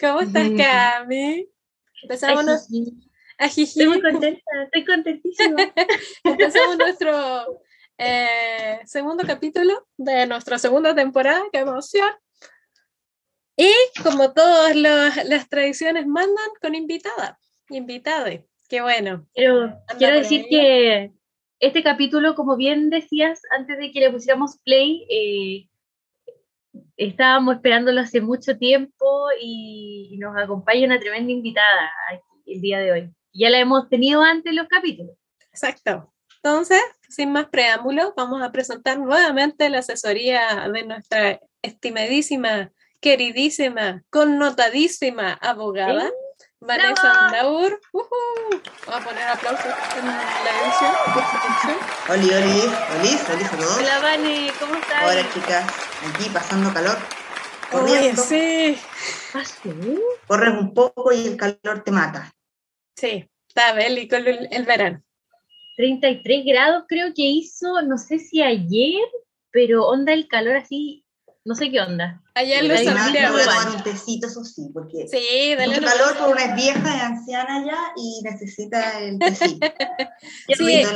[0.00, 1.48] ¿cómo estás Cami?
[2.02, 2.68] Empezamos
[3.38, 5.72] Estoy muy contenta, estoy contentísima.
[6.24, 7.62] Empezamos nuestro
[7.96, 12.10] eh, segundo capítulo de nuestra segunda temporada, qué emoción.
[13.56, 13.70] Y
[14.02, 17.38] como todas las tradiciones mandan, con invitada,
[17.70, 18.30] invitada,
[18.68, 19.26] qué bueno.
[19.34, 21.12] Quiero, quiero decir que
[21.60, 25.67] este capítulo, como bien decías, antes de que le pusiéramos play, eh,
[26.98, 32.92] estábamos esperándolo hace mucho tiempo y, nos acompaña una tremenda invitada aquí, el día de
[32.92, 33.10] hoy.
[33.32, 35.16] Ya la hemos tenido antes en los capítulos.
[35.52, 36.12] Exacto.
[36.42, 45.34] Entonces, sin más preámbulos, vamos a presentar nuevamente la asesoría de nuestra estimadísima, queridísima, connotadísima
[45.34, 46.10] abogada.
[46.60, 47.80] Vanessa Laur.
[47.92, 51.76] Vamos a poner aplausos en la edición.
[52.08, 52.60] Oli, oli,
[52.98, 53.78] oli, oli, saludos.
[53.78, 55.04] Hola, Vani, ¿cómo estás?
[55.04, 55.64] Hola, chicas.
[56.08, 56.98] Aquí pasando calor.
[57.70, 58.22] Corriendo.
[58.22, 58.76] sí.
[60.26, 62.34] Corres un poco y el calor te mata.
[62.96, 65.02] Sí, está bélico el, el verano.
[65.76, 69.06] 33 grados creo que hizo, no sé si ayer,
[69.52, 71.04] pero onda el calor así
[71.48, 72.20] no sé qué onda.
[72.34, 73.32] Allá en los Santiago.
[73.32, 76.54] Voy a tomar un tecito, eso sí, porque sí, dale mucho calor por una es
[76.56, 79.66] vieja y anciana ya y necesita el tecito.
[80.58, 80.88] sí, es,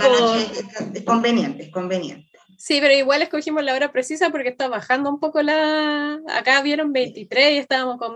[0.92, 2.28] es conveniente, es conveniente.
[2.58, 6.20] Sí, pero igual escogimos la hora precisa porque está bajando un poco la...
[6.28, 8.14] Acá vieron 23 y estábamos con...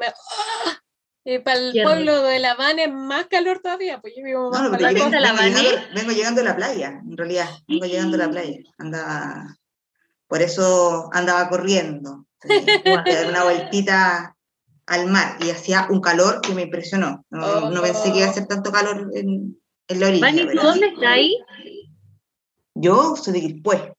[1.24, 4.62] Y para el pueblo de La Habana es más calor todavía, pues yo vivo más
[4.62, 5.58] no, para la costa de La Habana.
[5.94, 8.58] Vengo llegando a la playa, en realidad, vengo llegando a la playa.
[8.76, 9.56] Andaba,
[10.28, 12.26] por eso andaba corriendo
[12.84, 14.36] dar una vueltita
[14.86, 17.24] al mar y hacía un calor que me impresionó.
[17.30, 20.52] No, pensé que iba a hacer tanto calor en, en la orilla.
[20.52, 21.36] ¿tú dónde está ahí?
[22.74, 23.94] Yo soy de Quilpué.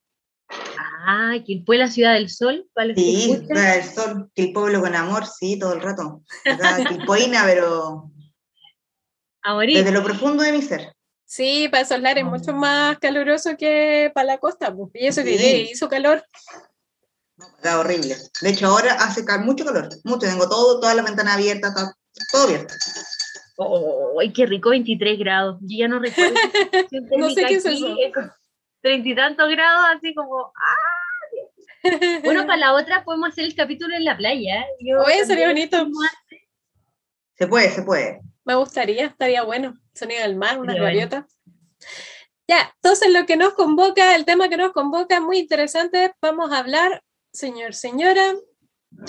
[1.06, 2.70] Ah, Quilpué, la ciudad del sol.
[2.96, 6.22] sí, ciudad del sol, pueblo con amor, sí, todo el rato.
[6.88, 8.12] Quilpoína, pero
[9.66, 10.94] desde lo profundo de mi ser.
[11.28, 14.90] Sí, para esos lares es mucho más caluroso que para la costa, pues.
[14.94, 16.24] y eso que hizo calor.
[17.58, 18.16] Está horrible.
[18.42, 20.26] De hecho, ahora hace mucho calor, mucho.
[20.26, 21.74] Tengo todo, toda la ventana abierta,
[22.32, 22.74] todo, abierto.
[23.58, 24.70] ¡Oh, qué rico!
[24.70, 25.58] 23 grados.
[25.64, 26.34] Yo ya no recuerdo.
[27.18, 27.94] no sé qué es eso.
[28.82, 30.54] Treinta y tantos grados, así como.
[30.56, 30.98] ¡Ah!
[32.24, 34.66] Bueno, para la otra podemos hacer el capítulo en la playa.
[34.80, 35.88] Yo Oye, sería bonito.
[37.36, 38.22] Se puede, se puede.
[38.48, 39.78] Me gustaría, estaría bueno.
[39.94, 41.28] Sonido del mar, una gaviota.
[42.48, 46.60] Ya, entonces lo que nos convoca, el tema que nos convoca, muy interesante, vamos a
[46.60, 47.04] hablar
[47.34, 48.36] señor, señora,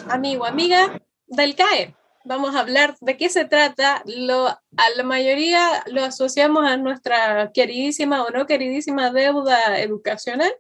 [0.09, 1.95] amigo, amiga del CAE.
[2.25, 4.03] Vamos a hablar de qué se trata.
[4.07, 10.53] Lo, a la mayoría lo asociamos a nuestra queridísima o no queridísima deuda educacional,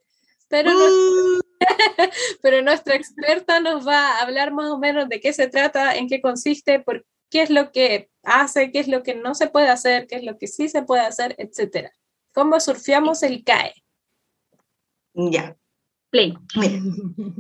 [0.46, 1.40] pero, uh.
[2.42, 6.08] pero nuestra experta nos va a hablar más o menos de qué se trata, en
[6.08, 9.68] qué consiste, por qué es lo que hace, qué es lo que no se puede
[9.68, 11.92] hacer, qué es lo que sí se puede hacer, etcétera.
[12.32, 13.74] ¿Cómo surfeamos el CAE?
[15.14, 15.56] Ya,
[16.10, 16.34] Play.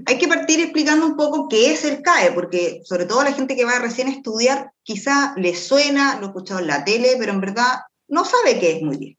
[0.06, 3.56] hay que partir explicando un poco qué es el CAE, porque sobre todo la gente
[3.56, 7.32] que va recién a estudiar, quizá le suena, lo ha escuchado en la tele, pero
[7.32, 9.18] en verdad no sabe qué es muy bien.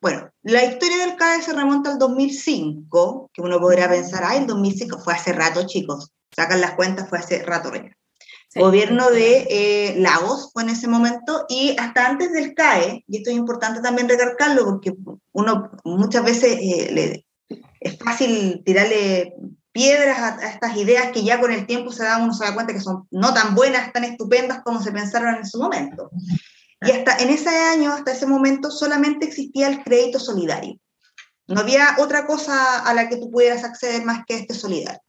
[0.00, 4.46] Bueno, la historia del CAE se remonta al 2005, que uno podrá pensar, ay, el
[4.46, 7.70] 2005 fue hace rato, chicos, sacan las cuentas, fue hace rato
[8.56, 8.62] ya.
[8.62, 13.30] Gobierno de eh, Lagos fue en ese momento y hasta antes del CAE, y esto
[13.30, 14.94] es importante también recalcarlo porque
[15.32, 17.26] uno muchas veces eh, le,
[17.80, 19.34] es fácil tirarle
[19.72, 22.72] piedras a, estas ideas que ya con el tiempo se da, uno se da cuenta
[22.72, 26.10] que son no tan buenas, tan estupendas como se pensaron en su momento.
[26.80, 30.78] Y hasta en ese año, hasta ese momento, solamente existía el crédito solidario.
[31.48, 35.00] No había otra cosa a la que tú pudieras acceder más que este solidario.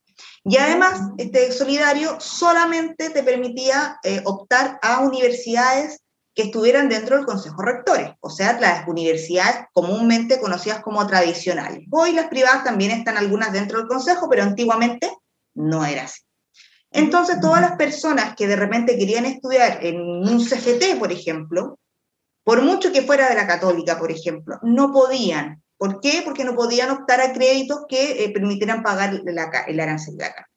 [0.50, 6.00] Y además, este solidario solamente te permitía eh, optar a universidades
[6.34, 11.86] que estuvieran dentro del Consejo Rectores, o sea, las universidades comúnmente conocidas como tradicionales.
[11.92, 15.12] Hoy las privadas también están algunas dentro del Consejo, pero antiguamente
[15.54, 16.22] no era así.
[16.92, 21.78] Entonces, todas las personas que de repente querían estudiar en un CFT, por ejemplo,
[22.46, 25.62] por mucho que fuera de la católica, por ejemplo, no podían.
[25.78, 26.22] ¿Por qué?
[26.26, 30.52] Porque no podían optar a créditos que eh, permitieran pagar el arancel de la carta.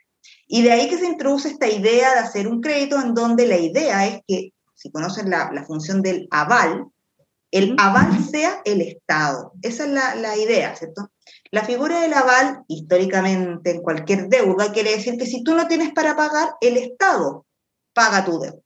[0.46, 3.56] Y de ahí que se introduce esta idea de hacer un crédito en donde la
[3.56, 6.86] idea es que si conocen la, función del aval,
[7.50, 9.52] el aval sea el Estado.
[9.62, 11.10] Esa es la, idea, ¿cierto?
[11.50, 15.92] La figura del aval, históricamente en cualquier deuda, quiere decir que si tú no tienes
[15.92, 17.46] para pagar, el Estado
[17.92, 18.58] paga tu deuda.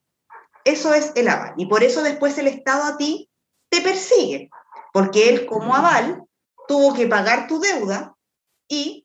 [0.65, 1.55] Eso es el aval.
[1.59, 3.29] Y por eso después el Estado a ti
[3.69, 4.49] te persigue,
[4.93, 6.24] porque él como aval
[6.67, 8.15] tuvo que pagar tu deuda
[8.69, 9.05] y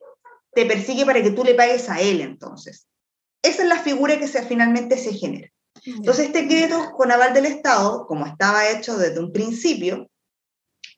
[0.54, 2.88] te persigue para que tú le pagues a él entonces.
[3.42, 5.50] esa es la figura que se, finalmente se genera.
[5.86, 10.10] Entonces, este crédito con aval del Estado, como estaba hecho desde un principio,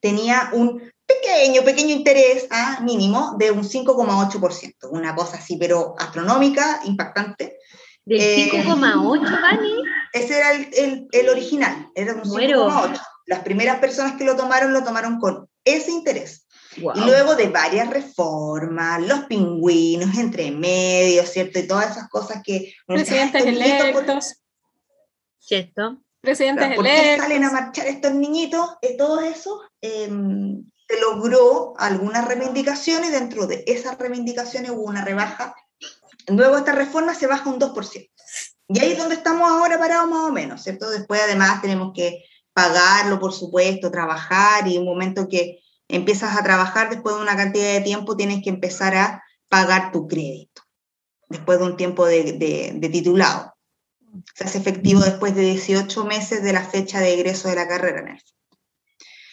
[0.02, 2.80] tenía un pequeño, pequeño interés ¿ah?
[2.82, 7.58] mínimo de un 5,8%, una cosa así, pero astronómica, impactante.
[8.04, 9.84] ¿Del 5,8, eh, Dani?
[10.14, 13.02] Ese era el, el, original, era un 5,8.
[13.28, 16.41] Las primeras personas que lo tomaron lo tomaron con ese interés.
[16.78, 21.60] Y luego de varias reformas, los pingüinos entre medios, ¿cierto?
[21.60, 22.74] Y todas esas cosas que...
[22.88, 24.36] Presidentes electos.
[25.38, 26.02] ¿Cierto?
[26.22, 28.78] Presidentes ¿Por qué salen a marchar estos niñitos?
[28.82, 35.56] Eh, todo eso em, se logró algunas reivindicaciones, dentro de esas reivindicaciones hubo una rebaja.
[36.28, 38.10] Luego esta reforma se baja un 2%.
[38.68, 40.90] Y ahí es donde estamos ahora parados más o menos, ¿cierto?
[40.90, 42.24] Después además tenemos que
[42.54, 45.60] pagarlo, por supuesto, trabajar y un momento que
[45.92, 50.08] empiezas a trabajar, después de una cantidad de tiempo tienes que empezar a pagar tu
[50.08, 50.62] crédito,
[51.30, 53.54] después de un tiempo de, titulado.
[54.36, 58.02] Se hace efectivo después de 18 meses de la fecha de egreso de la carrera,
[58.02, 58.38] Nelson.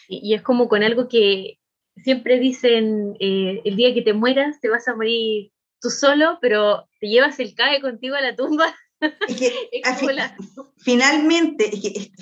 [0.08, 1.58] Y, es como con algo que
[1.96, 6.88] siempre dicen, eh, el día que te mueras te vas a morir tú solo, pero
[7.00, 8.74] te llevas el CAE contigo a la tumba.
[10.78, 11.70] finalmente,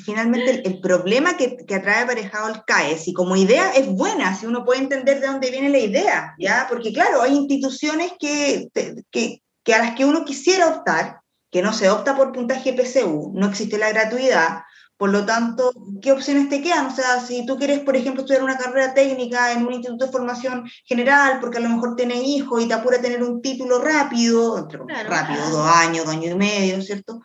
[0.05, 4.47] finalmente el, problema que, que, atrae aparejado el CAE, si como idea es buena, si
[4.47, 6.67] uno puede entender de dónde viene la idea, ¿ya?
[6.69, 8.69] Porque claro, hay instituciones que,
[9.11, 11.21] que, que a las que uno quisiera optar,
[11.51, 14.61] que no se opta por puntaje PSU, no existe la gratuidad,
[14.97, 16.87] por lo tanto, ¿qué opciones te quedan?
[16.87, 20.13] O sea, si tú quieres, por ejemplo, estudiar una carrera técnica en un instituto de
[20.13, 24.67] formación general, porque a lo mejor tienes hijos y te apura tener un título rápido,
[25.07, 27.21] rápido, dos años, dos años y medio, ¿cierto?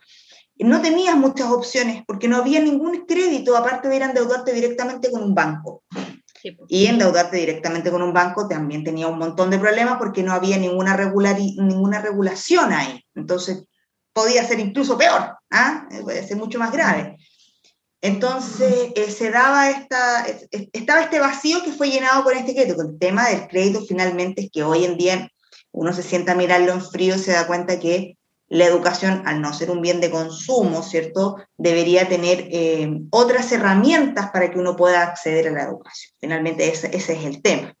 [0.58, 5.10] No tenías muchas opciones porque no había ningún crédito aparte de ir a endeudarte directamente
[5.10, 5.82] con un banco.
[5.90, 6.06] Pues.
[6.68, 10.58] Y endeudarte directamente con un banco también tenía un montón de problemas porque no había
[10.58, 13.04] ninguna, regular, ninguna regulación ahí.
[13.14, 13.64] Entonces,
[14.12, 15.88] podía ser incluso peor, ¿ah?
[16.02, 17.16] puede ser mucho más grave.
[18.02, 20.26] Entonces eh, se daba esta,
[20.72, 22.82] estaba este vacío que fue llenado con este crédito.
[22.82, 25.30] El tema del crédito finalmente es que hoy en día
[25.70, 28.18] uno se sienta a mirarlo en frío y se da cuenta que
[28.48, 34.30] la educación, al no ser un bien de consumo, ¿cierto?, debería tener eh, otras herramientas
[34.30, 36.12] para que uno pueda acceder a la educación.
[36.20, 37.74] Finalmente ese, es el tema.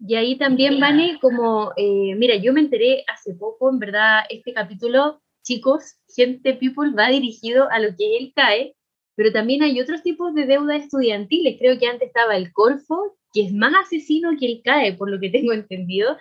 [0.00, 4.54] Y ahí también, Vane, como, eh, mira, yo me enteré hace poco, en verdad, este
[4.54, 8.76] capítulo, chicos, gente people va dirigido a lo que él cae,
[9.18, 11.56] pero también hay otros tipos de deuda estudiantiles.
[11.58, 15.18] Creo que antes estaba el Corfo, que es más asesino que el CAE, por lo
[15.18, 16.16] que tengo entendido.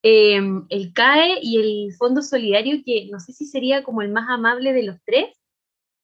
[0.00, 4.28] Em, el CAE y el Fondo Solidario, que no sé si sería como el más
[4.30, 5.26] amable de los tres,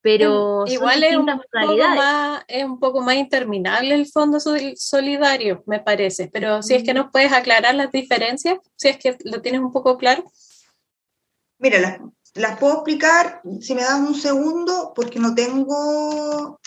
[0.00, 5.78] pero igual es un, poco más, es un poco más interminable el Fondo Solidario, me
[5.78, 6.28] parece.
[6.32, 9.72] Pero si es que nos puedes aclarar las diferencias, si es que lo tienes un
[9.72, 10.24] poco claro.
[11.58, 12.00] Mira, las
[12.58, 16.60] puedo explicar si me das un segundo, porque no tengo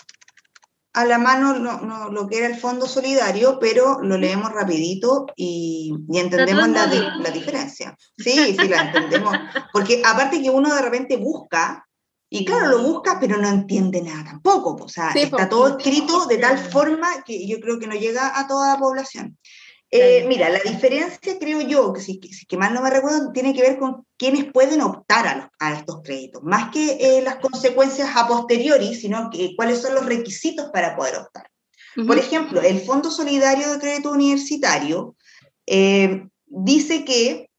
[0.92, 6.68] a la mano lo que era el fondo solidario, pero lo leemos rapidito y, entendemos
[6.68, 6.86] la,
[7.30, 7.96] diferencia.
[8.18, 9.34] Sí, sí, la entendemos.
[9.72, 11.86] Porque aparte que uno de repente busca,
[12.28, 14.84] y claro, lo busca, pero no entiende nada tampoco.
[14.84, 18.46] O sea, está todo escrito de tal forma que yo creo que no llega a
[18.46, 19.36] toda la población.
[19.92, 23.62] Eh, mira, la diferencia creo yo, que si, que mal no me recuerdo, tiene que
[23.62, 28.94] ver con quiénes pueden optar a, estos créditos, más que eh, las consecuencias a posteriori,
[28.94, 31.50] sino que cuáles son los requisitos para poder optar.
[32.06, 35.16] Por ejemplo, el Fondo Solidario de Crédito Universitario
[35.66, 37.50] eh, dice que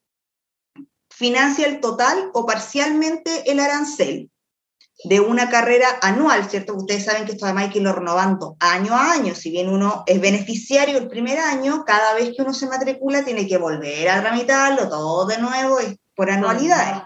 [1.09, 4.31] financia el total o parcialmente el arancel
[5.03, 6.75] de una carrera anual, ¿cierto?
[6.75, 9.33] Ustedes saben que esto además hay que irlo renovando año a año.
[9.35, 13.47] Si bien uno es beneficiario el primer año, cada vez que uno se matricula tiene
[13.47, 15.77] que volver a tramitarlo todo de nuevo
[16.15, 17.03] por anualidades.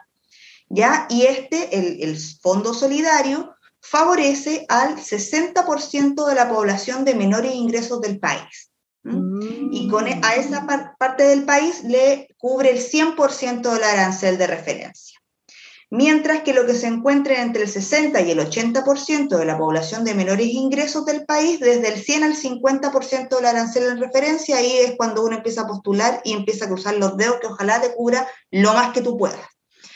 [0.67, 1.05] ¿Ya?
[1.09, 8.01] Y este, el, el Fondo Solidario, favorece al 60% de la población de menores ingresos
[8.01, 8.71] del país.
[9.71, 10.65] Y con, e, a esa
[10.97, 15.14] parte del país le cubre el 100% del arancel de referencia
[15.89, 20.03] mientras que lo que se encuentra entre el 60 y el 80% de la población
[20.03, 24.71] de menores ingresos del país, desde el 100 al 50% del arancel en referencia, ahí
[24.77, 27.93] es cuando uno empieza a postular y empieza a cruzar los dedos que ojalá te
[27.93, 29.39] cubra lo más que tú puedas.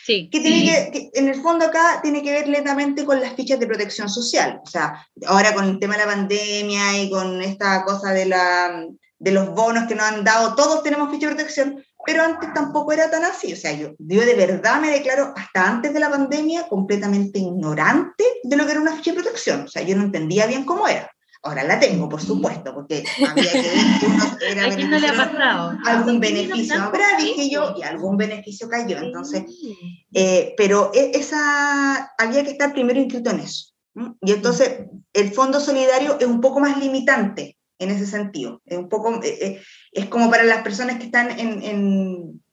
[0.05, 0.27] Sí.
[0.31, 3.67] Que tiene que, en el fondo acá tiene que ver lentamente con las fichas de
[3.67, 4.60] protección social.
[4.63, 8.88] O sea, ahora con el tema de la pandemia y con esta cosa de, la,
[9.19, 12.91] de los bonos que nos han dado, todos tenemos ficha de protección, pero antes tampoco
[12.91, 13.53] era tan así.
[13.53, 18.24] O sea, yo, yo de verdad me declaro hasta antes de la pandemia completamente ignorante
[18.44, 19.62] de lo que era una ficha de protección.
[19.63, 21.12] O sea, yo no entendía bien cómo era.
[21.41, 25.00] Ahora la tengo, por supuesto, porque había que ver que uno era ¿A quién no
[25.00, 25.77] le ha pasado?
[25.86, 28.98] algún beneficio habrá, dije yo, y algún beneficio cayó.
[28.98, 29.44] Entonces,
[30.13, 33.74] eh, pero e, esa había que estar primero inscrito en eso.
[34.22, 38.62] Y entonces el fondo solidario es un poco más limitante en ese sentido.
[38.65, 42.43] Es un poco, eh, eh, es como para las personas que están en, en,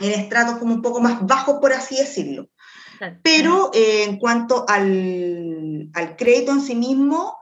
[0.00, 2.48] en estratos como un poco más bajos, por así decirlo.
[3.22, 7.36] Pero en cuanto al, al crédito en sí mismo,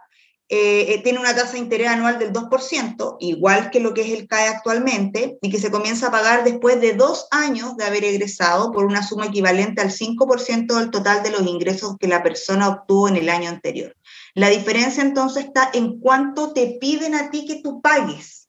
[0.50, 4.12] eh, eh, tiene una tasa de interés anual del 2%, igual que lo que es
[4.12, 8.04] el CAE actualmente, y que se comienza a pagar después de dos años de haber
[8.04, 12.68] egresado por una suma equivalente al 5% del total de los ingresos que la persona
[12.68, 13.96] obtuvo en el año anterior.
[14.34, 18.48] La diferencia entonces está en cuánto te piden a ti que tú pagues.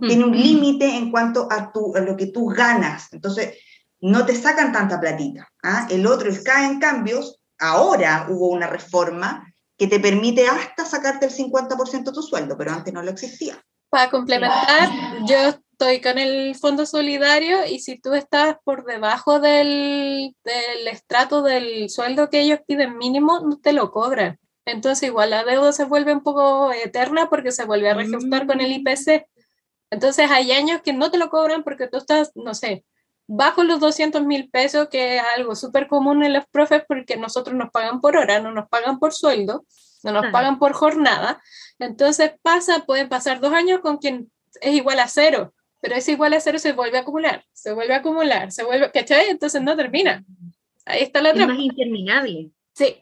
[0.00, 3.12] Tiene un límite en cuanto a, tu, a lo que tú ganas.
[3.12, 3.58] Entonces,
[4.00, 5.48] no te sacan tanta platita.
[5.62, 5.86] ¿ah?
[5.90, 9.46] El otro, el CAE, en cambios, ahora hubo una reforma
[9.78, 13.62] que te permite hasta sacarte el 50% de tu sueldo, pero antes no lo existía.
[13.90, 14.88] Para complementar,
[15.26, 21.42] yo estoy con el Fondo Solidario y si tú estás por debajo del, del estrato
[21.42, 24.38] del sueldo que ellos piden mínimo, no te lo cobran.
[24.64, 28.60] Entonces igual la deuda se vuelve un poco eterna porque se vuelve a reajustar con
[28.60, 28.88] el mm.
[28.88, 29.26] IPC.
[29.90, 32.84] Entonces hay años que no te lo cobran porque tú estás, no sé,
[33.26, 37.56] bajo los 200 mil pesos, que es algo súper común en los profes porque nosotros
[37.56, 39.64] nos pagan por hora, no nos pagan por sueldo,
[40.02, 41.42] no nos pagan por jornada.
[41.78, 46.34] Entonces pasa, pueden pasar dos años con quien es igual a cero, pero ese igual
[46.34, 49.28] a cero se vuelve a acumular, se vuelve a acumular, se vuelve, ¿cachai?
[49.30, 50.24] Entonces no termina.
[50.84, 51.42] Ahí está la otra.
[51.42, 52.50] Es más interminable.
[52.74, 52.96] Sí.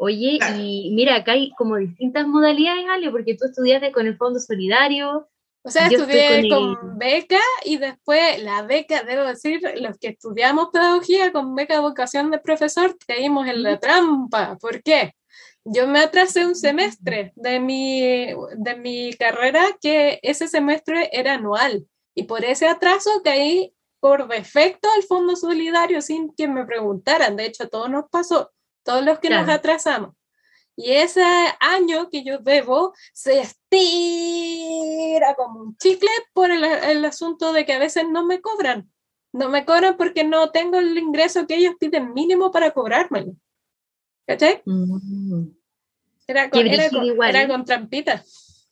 [0.00, 4.38] Oye, y mira, acá hay como distintas modalidades, Ale, porque tú estudiaste con el Fondo
[4.38, 5.28] Solidario,
[5.62, 11.32] o sea, estudié con, beca y después la beca, debo decir, los que estudiamos pedagogía
[11.32, 14.56] con beca de vocación de profesor, caímos en la trampa.
[14.60, 15.14] ¿Por qué?
[15.64, 21.86] Yo me atrasé un semestre de mi, de mi carrera que ese semestre era anual
[22.14, 27.36] y por ese atraso caí por defecto al Fondo Solidario sin que me preguntaran.
[27.36, 28.52] De hecho, todo nos pasó,
[28.88, 30.14] todos los que nos atrasamos.
[30.74, 31.22] Y ese
[31.60, 37.74] año que yo debo se estira como un chicle por el, el, asunto de que
[37.74, 38.90] a veces no me cobran.
[39.30, 43.34] No me cobran porque no tengo el ingreso que ellos piden mínimo para cobrármelo.
[44.26, 44.62] ¿Cachai?
[44.64, 45.48] Mm.
[46.26, 46.88] Era, con, era,
[47.28, 48.66] era con trampitas.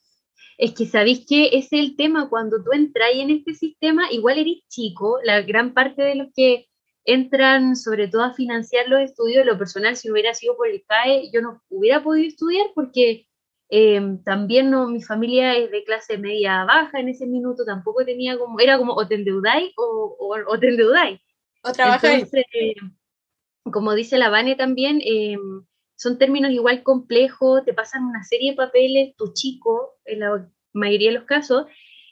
[0.57, 4.63] Es que sabéis que es el tema, cuando tú entras en este sistema, igual eres
[4.67, 6.67] chico, la gran parte de los que
[7.07, 9.45] entran sobre todo a financiar los estudios.
[9.45, 13.27] Lo personal, si hubiera sido por el CAE, yo no hubiera podido estudiar porque
[13.69, 18.37] eh, también no, mi familia es de clase media baja en ese minuto, tampoco tenía
[18.37, 20.15] como, era como o te endeudáis o,
[20.47, 21.19] o, te endeudáis.
[21.63, 22.29] O trabajáis.
[23.63, 25.37] como dice la Vane también, eh,
[25.95, 31.09] son términos igual complejos, te pasan una serie de papeles, tu chico, en la mayoría
[31.09, 31.67] de los casos,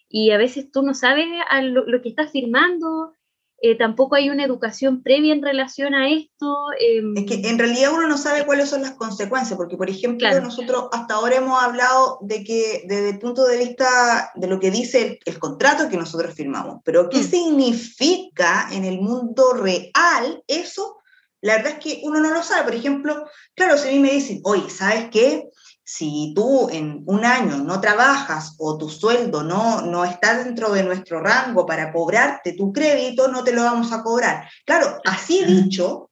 [0.07, 1.27] y a veces tú no sabes
[1.63, 3.13] lo, lo que estás firmando,
[3.61, 6.55] eh, tampoco hay una educación previa en relación a esto.
[6.79, 10.27] Em, es que en realidad uno no sabe cuáles son las consecuencias, porque por ejemplo
[10.41, 14.71] nosotros hasta ahora hemos hablado de que desde el punto de vista de lo que
[14.71, 17.23] dice el, contrato que nosotros firmamos, pero ¿qué mm.
[17.23, 20.97] significa en el mundo real eso?
[21.41, 22.63] La verdad es que uno no lo sabe.
[22.63, 25.49] Por ejemplo, claro, si a mí me dicen, oye, ¿sabes qué?
[25.87, 30.83] Si tú en un año no trabajas o tu sueldo no, no está dentro de
[30.83, 34.49] nuestro rango para cobrarte tu crédito, no te lo vamos a cobrar.
[34.65, 36.09] Claro, así dicho,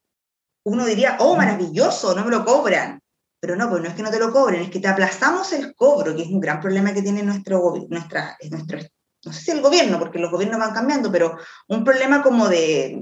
[0.63, 3.01] uno diría, oh, maravilloso, no me lo cobran.
[3.39, 5.73] Pero no, pues no es que no te lo cobren, es que te aplazamos el
[5.75, 8.79] cobro, que es un gran problema que tiene nuestro, nuestra, nuestro,
[9.25, 11.35] no sé si el gobierno, porque los gobiernos van cambiando, pero
[11.67, 13.01] un problema como de,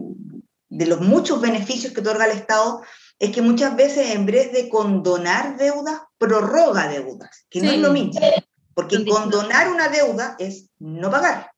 [0.69, 2.81] de los muchos beneficios que otorga el Estado
[3.21, 7.93] es que muchas veces en vez de condonar deudas, prorroga deudas, que no es lo
[7.93, 8.19] mismo.
[8.73, 11.51] Porque condonar una deuda es no pagar,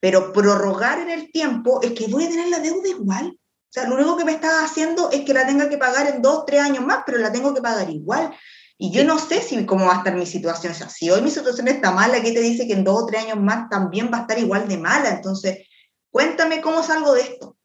[0.00, 3.38] pero prorrogar en el tiempo es que voy a tener la deuda igual.
[3.38, 6.22] O sea, lo único que me está haciendo es que la tenga que pagar en
[6.22, 8.34] dos, tres años más, pero la tengo que pagar igual.
[8.76, 10.72] Y yo no sé si cómo va a estar mi situación.
[10.72, 13.06] O sea, si hoy mi situación está mala, ¿qué te dice que en dos o
[13.06, 15.10] tres años más también va a estar igual de mala?
[15.10, 15.68] Entonces,
[16.10, 17.55] cuéntame cómo salgo de esto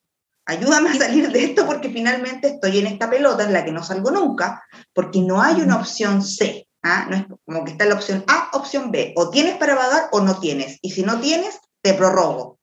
[0.52, 3.84] ayúdame a salir de esto porque finalmente estoy en esta pelota en la que no
[3.84, 6.68] salgo nunca, porque no hay una opción C.
[6.84, 7.08] ¿ah?
[7.10, 9.14] No es como que está la opción A, opción B.
[9.16, 10.78] O tienes para pagar o no tienes.
[10.82, 12.60] Y si no tienes, te prorrogo.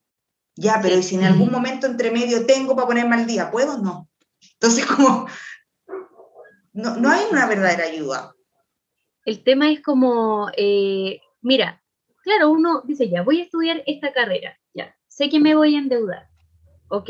[0.55, 3.49] Ya, pero ¿y si en algún momento entre medio tengo para ponerme al día?
[3.49, 3.77] ¿Puedo?
[3.79, 4.09] No.
[4.53, 5.27] Entonces, como,
[6.73, 8.35] no, no hay una verdadera ayuda.
[9.25, 11.83] El tema es como, eh, mira,
[12.23, 15.79] claro, uno dice, ya, voy a estudiar esta carrera, ya, sé que me voy a
[15.79, 16.29] endeudar.
[16.89, 17.09] Ok,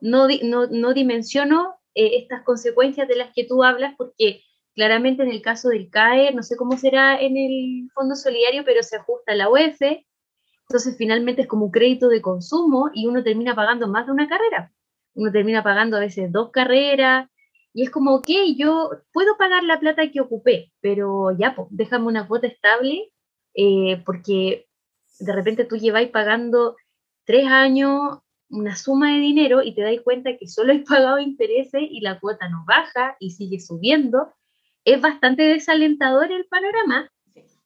[0.00, 4.42] no, no, no dimensiono eh, estas consecuencias de las que tú hablas porque
[4.74, 8.82] claramente en el caso del CAE, no sé cómo será en el Fondo Solidario, pero
[8.82, 13.24] se ajusta a la UEF, entonces finalmente es como un crédito de consumo y uno
[13.24, 14.72] termina pagando más de una carrera.
[15.14, 17.28] Uno termina pagando a veces dos carreras
[17.74, 22.28] y es como, ok, yo puedo pagar la plata que ocupé, pero ya, déjame una
[22.28, 23.10] cuota estable
[23.54, 24.68] eh, porque
[25.18, 26.76] de repente tú lleváis pagando
[27.24, 28.18] tres años
[28.50, 32.18] una suma de dinero y te das cuenta que solo has pagado intereses y la
[32.18, 34.34] cuota no baja y sigue subiendo,
[34.84, 37.10] es bastante desalentador el panorama.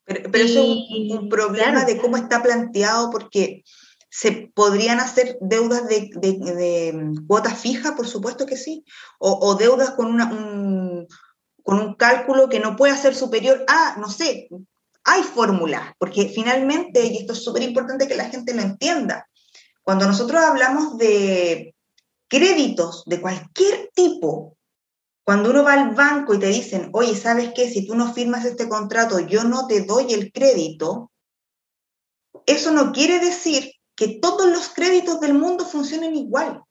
[0.04, 3.62] Pero, eso es un, problema de cómo está planteado porque
[4.10, 8.84] se podrían hacer deudas de, de, mm, cuota fija, por supuesto que sí,
[9.18, 11.06] o, deudas con, una, un,
[11.62, 14.48] con un cálculo que no pueda ser superior a, no sé,
[15.04, 19.28] hay fórmulas, porque finalmente, y esto es súper importante que la gente lo entienda,
[19.82, 21.74] cuando nosotros hablamos de
[22.28, 24.56] créditos de cualquier tipo,
[25.24, 27.68] cuando uno va al banco y te dicen, oye, ¿sabes qué?
[27.68, 31.12] Si tú no firmas este contrato, yo no te doy el crédito,
[32.46, 36.62] eso no quiere decir que todos los créditos del mundo funcionen igual.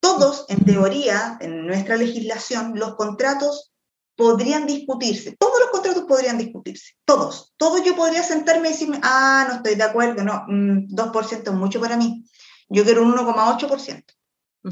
[0.00, 3.72] Todos, en teoría, en nuestra legislación, los contratos
[4.16, 5.36] podrían discutirse.
[5.38, 6.94] Todos los contratos podrían discutirse.
[7.04, 7.52] Todos.
[7.58, 11.52] Todos yo podría sentarme y decirme, ah, no estoy de acuerdo, no, 2% mm, es
[11.52, 12.24] mucho para mí
[12.70, 14.04] yo quiero un 1,8%.
[14.62, 14.70] Mm.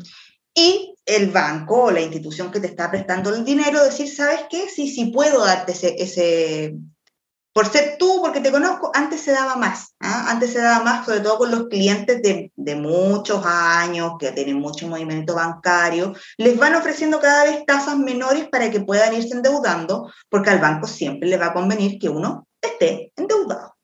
[0.55, 4.69] Y el banco o la institución que te está prestando el dinero decir, ¿sabes qué?
[4.69, 6.75] Sí, sí puedo darte ese,
[7.53, 10.27] por ser tú, porque te conozco, antes se daba más, ¿ah?
[10.31, 14.61] antes se daba más, sobre todo con los clientes de, de, muchos años, que tienen
[14.61, 20.13] mucho movimiento bancario, les van ofreciendo cada vez tasas menores para que puedan irse endeudando,
[20.29, 23.77] porque al banco siempre le va a convenir que uno esté endeudado.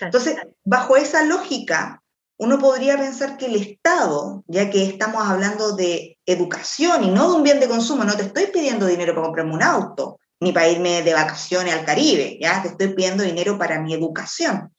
[0.00, 1.99] Entonces, bajo esa lógica,
[2.40, 7.36] uno podría pensar que el Estado, ya que estamos hablando de educación y no de
[7.36, 10.68] un bien de consumo, no te estoy pidiendo dinero para comprarme un auto, ni para
[10.68, 14.74] irme de vacaciones al Caribe, ya te estoy pidiendo dinero para mi educación,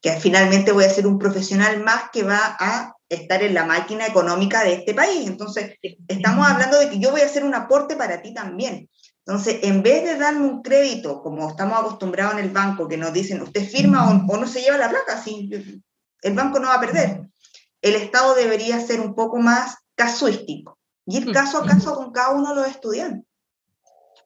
[0.00, 4.06] que finalmente voy a ser un profesional más que va a estar en la máquina
[4.06, 5.26] económica de este país.
[5.26, 5.74] Entonces,
[6.08, 8.88] estamos hablando de que yo voy a hacer un aporte para ti también.
[9.26, 13.12] Entonces, en vez de darme un crédito, como estamos acostumbrados en el banco, que nos
[13.12, 15.50] dicen, usted firma o, no se lleva la placa, sí,
[16.24, 17.28] el banco no va a perder.
[17.82, 22.48] El Estado debería ser un poco más casuístico, ir caso a caso con cada uno
[22.48, 23.28] de los estudiantes.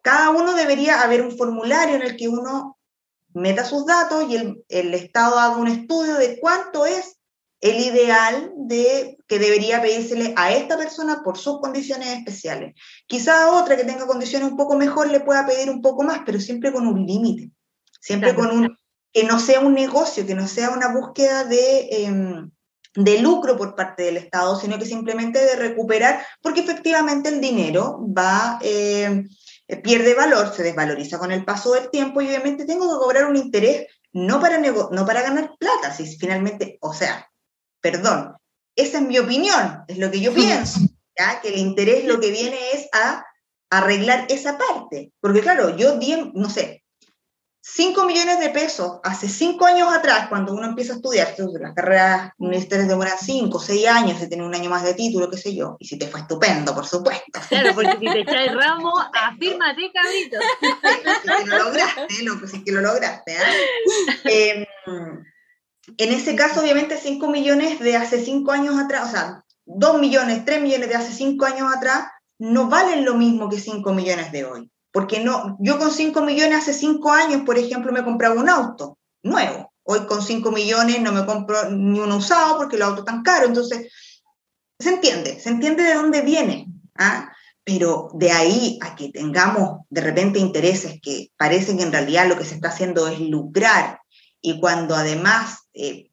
[0.01, 2.79] Cada uno debería haber un formulario en el que uno
[3.35, 4.37] meta sus datos y
[4.69, 7.19] el, Estado haga un estudio de cuánto es
[7.61, 12.77] el ideal de que debería pedírsele a esta persona por sus condiciones especiales.
[13.09, 16.21] Quizá a otra que tenga condiciones un poco mejor le pueda pedir un poco más,
[16.25, 17.51] pero siempre con un límite,
[18.01, 18.79] siempre con un
[19.13, 22.51] que no sea un negocio, que no sea una búsqueda de, em,
[22.95, 28.01] de lucro por parte del Estado, sino que simplemente de recuperar, porque efectivamente el dinero
[28.17, 29.29] va, em,
[29.83, 33.37] pierde valor, se desvaloriza con el paso del tiempo y obviamente tengo que cobrar un
[33.37, 37.31] interés no para, no para ganar plata, si finalmente, o sea,
[37.81, 38.35] perdón,
[38.75, 40.81] esa es mi opinión, es lo que yo pienso,
[41.19, 41.41] ¿ya?
[41.41, 43.25] que el interés lo que viene es a
[43.71, 45.99] arreglar esa parte, porque claro, yo
[46.35, 46.85] no sé,
[47.71, 52.33] 5 millones de pesos hace 5 años atrás, cuando uno empieza a estudiar, las carreras
[52.39, 55.77] universitarias demoran 5, 6 años, se tiene un año más de título, qué sé yo,
[55.79, 57.41] y si te fue estupendo, por supuesto.
[57.49, 60.39] Claro, porque si te echas ramo, afírmate, cabrito.
[61.43, 63.37] si lo lograste, lo, si que lo lograste.
[64.25, 64.67] ¿eh?
[64.85, 70.45] en ese caso, obviamente, 5 millones de hace 5 años atrás, o sea, 2 millones,
[70.47, 74.47] 3 millones de hace 5 años atrás, no valen lo mismo que 5 millones de
[74.47, 74.71] hoy.
[74.99, 78.99] Porque no, yo con 5 millones hace 5 años, por ejemplo, me compraba un auto
[79.23, 79.73] nuevo.
[79.85, 83.23] Hoy con 5 millones no me compro ni uno usado porque el auto es tan
[83.23, 83.47] caro.
[83.47, 83.93] Entonces,
[84.77, 86.67] se entiende, se entiende de dónde viene.
[86.97, 87.33] ¿ah?
[87.63, 92.37] Pero de ahí a que tengamos de repente intereses que parecen que en realidad lo
[92.37, 94.01] que se está haciendo es lucrar
[94.41, 96.08] y cuando además eh,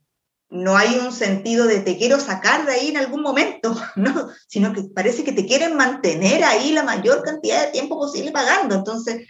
[0.49, 4.73] no hay un sentido de te quiero sacar de ahí en algún momento, no, sino
[4.73, 8.75] que parece que te quieren mantener ahí la mayor cantidad de tiempo posible pagando.
[8.75, 9.27] Entonces,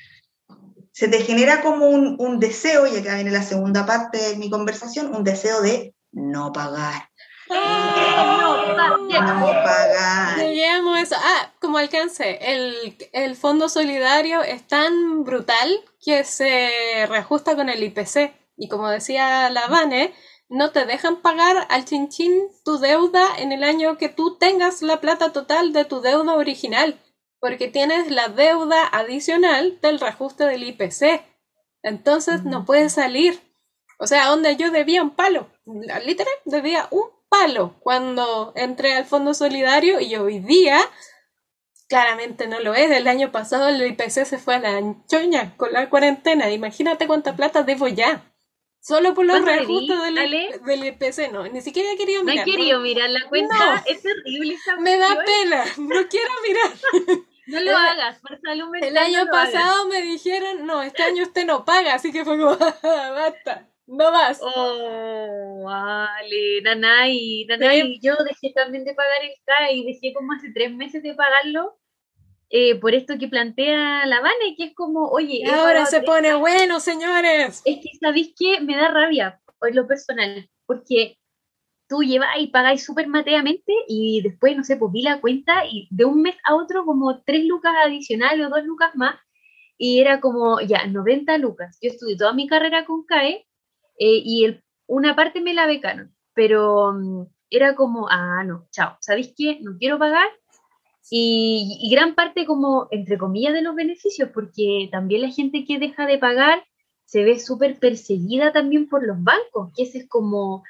[0.92, 5.14] se te genera como un, deseo, y acá viene la segunda parte de mi conversación,
[5.14, 7.10] un deseo de no pagar.
[7.50, 10.40] no, pagar.
[10.98, 11.16] eso.
[11.20, 17.84] Ah, como alcance, el, el fondo solidario es tan brutal que se reajusta con el
[17.84, 18.34] IPC.
[18.58, 20.14] Y como decía la Vane,
[20.50, 25.02] no te dejan pagar al chinchín tu deuda en el año que tú tengas la
[25.02, 27.00] plata total de tu deuda original,
[27.40, 31.24] porque tienes la deuda adicional del reajuste del IPC.
[31.84, 33.42] Entonces no puedes salir.
[33.98, 35.50] O sea, donde yo debía un palo,
[36.04, 40.80] literal, debía un palo cuando entré al Fondo Solidario y hoy día
[41.88, 42.90] Claramente no lo es.
[42.90, 46.50] El año pasado el IPC se fue a la choña con la cuarentena.
[46.50, 48.35] Imagínate cuánta plata debo ya.
[48.86, 50.14] Solo por los reajustes del,
[50.64, 52.46] del, IPC, no, ni siquiera he querido mirar.
[52.46, 56.72] No he querido mirar la cuenta, es terrible esa Me da pena, no quiero mirar.
[57.48, 58.90] No lo hagas, por salud mental.
[58.90, 62.58] El año pasado me dijeron, no, este año usted no paga, así que fue como,
[62.84, 64.40] basta, no vas.
[64.42, 70.52] Oh, vale, Nanay, Nanay, yo dejé también de pagar el CAE y dejé como hace
[70.56, 71.78] tres meses de pagarlo
[72.50, 75.44] eh, por esto que plantea la Vane, que es como, oye...
[75.46, 77.62] ahora se pone bueno, señores.
[77.66, 78.62] Es que, ¿sabéis qué?
[78.62, 81.18] Me da rabia, por lo personal, porque
[81.88, 85.88] tú llevas y pagáis súper mateamente y después, no sé, pues vi la cuenta y
[85.92, 89.16] de un mes a otro como tres lucas adicionales o dos lucas más
[89.78, 91.78] y era como, ya, 90 lucas.
[91.82, 93.46] Yo estudié toda mi carrera con CAE
[94.00, 98.98] eh, y el, una parte me la becaron, pero mm, era como, ah, no, chao,
[99.02, 99.60] ¿sabéis qué?
[99.62, 100.28] No quiero pagar.
[101.10, 106.06] Y, gran parte como, entre comillas, de los beneficios, porque también la gente que deja
[106.06, 106.64] de pagar
[107.06, 110.64] se ve súper perseguida también por los bancos, que es como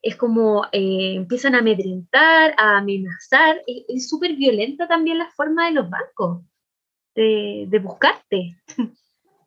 [0.00, 3.62] es como eh, empiezan a amedrentar, a amenazar.
[3.66, 6.42] Es súper violenta también la forma de los bancos
[7.14, 8.56] de, de buscarte.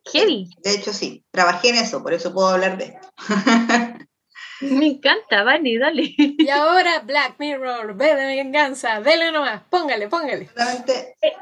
[0.05, 0.49] Heavy.
[0.63, 3.07] De hecho, sí, trabajé en eso, por eso puedo hablar de esto.
[4.61, 6.13] Me encanta, Vani, dale.
[6.17, 10.49] Y ahora Black Mirror, ve de venganza, dele nomás, póngale, póngale.
[10.55, 11.33] Solamente, eh,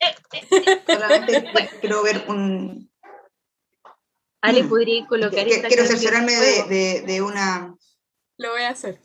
[0.00, 1.44] eh, solamente
[1.80, 2.90] quiero ver un...
[4.40, 7.76] Ale, podría colocar esta Quiero cerciorarme de, de, de, una
[8.40, 9.00] lo voy a hacer.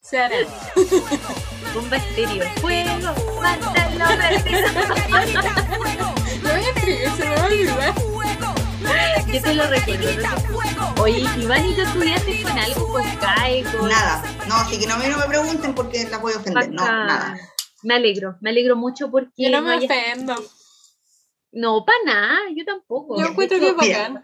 [0.00, 0.38] Se hará.
[1.74, 2.48] Bomba estéreo.
[2.62, 2.90] Fuego,
[3.42, 4.06] mátalo,
[6.42, 7.94] Lo voy a escribir, se me va a olvidar.
[9.32, 11.02] Yo te lo recuerdo.
[11.02, 13.62] Oye, Iván, ¿y tú estudiaste con algo, con CAE?
[13.64, 13.88] Con...
[13.88, 14.22] Nada.
[14.48, 16.70] No, así que no, me pregunten porque la voy a ofender.
[16.70, 17.38] No, nada.
[17.82, 19.30] Me alegro, me alegro mucho porque.
[19.36, 20.34] Yo no me ofendo.
[21.52, 23.20] No, para nada, yo tampoco.
[23.20, 24.22] Yo encuentro que es bacán.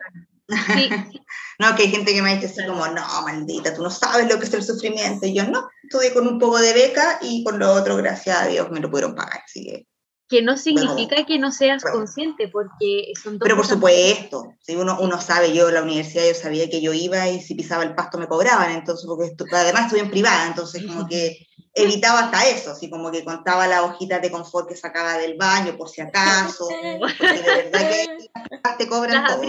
[1.59, 4.38] no, que hay gente que me dice así como, no, maldita, tú no sabes lo
[4.38, 5.27] que es el sufrimiento.
[5.27, 8.47] Y yo no, estuve con un poco de beca y con lo otro, gracias a
[8.47, 9.43] Dios, me lo pudieron pagar.
[9.45, 9.87] Así que,
[10.28, 15.20] que no significa que no seas consciente, porque son Pero por supuesto, si uno, uno
[15.20, 18.18] sabe, yo en la universidad yo sabía que yo iba y si pisaba el pasto
[18.18, 22.88] me cobraban, entonces, porque además estuve en privada, entonces como que evitaba hasta eso, así
[22.88, 26.68] como que contaba las hojitas de confort que sacaba del baño por si acaso,
[27.00, 28.30] porque de verdad que
[28.78, 29.42] te cobran Las todo,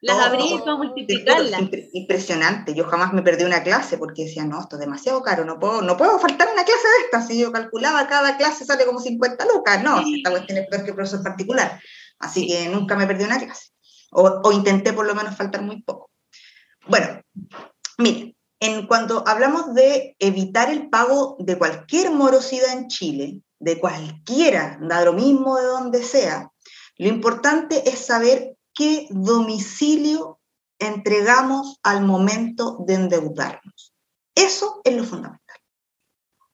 [0.00, 1.60] las abrí para multiplicarlas.
[1.92, 2.74] Impresionante.
[2.74, 5.82] Yo jamás me perdí una clase porque decía, no, esto es demasiado caro, no puedo,
[5.82, 7.26] no puedo faltar una clase de estas.
[7.26, 10.94] Si yo calculaba cada clase sale como 50 lucas, no, esta cuestión es peor que
[10.94, 11.80] profesor particular.
[12.20, 13.70] Así que nunca me perdí una clase.
[14.10, 16.10] O, o, intenté por lo menos faltar muy poco.
[16.86, 17.20] Bueno,
[17.98, 24.78] miren, en cuanto hablamos de evitar el pago de cualquier morosidad en Chile, de cualquiera,
[24.80, 26.50] da lo mismo de donde sea,
[26.96, 30.40] lo importante es saber qué domicilio
[30.78, 33.92] entregamos al momento de endeudarnos.
[34.36, 35.56] Eso es lo fundamental.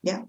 [0.01, 0.27] ¿Ya?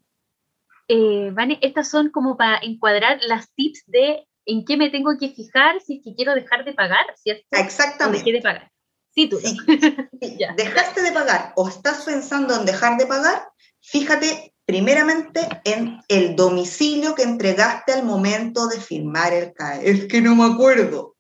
[0.90, 5.30] Eh, Vane, estas son como para encuadrar las tips de en qué me tengo que
[5.30, 7.46] fijar si es que quiero dejar de pagar, ¿cierto?
[7.52, 8.30] Exactamente.
[8.30, 8.72] de pagar.
[9.12, 9.40] Sí, tú.
[9.40, 9.58] Sí.
[10.58, 13.48] Dejaste de pagar o estás pensando en dejar de pagar,
[13.82, 19.90] fíjate primeramente en el domicilio que entregaste al momento de firmar el CAE.
[19.90, 21.15] Es que no me acuerdo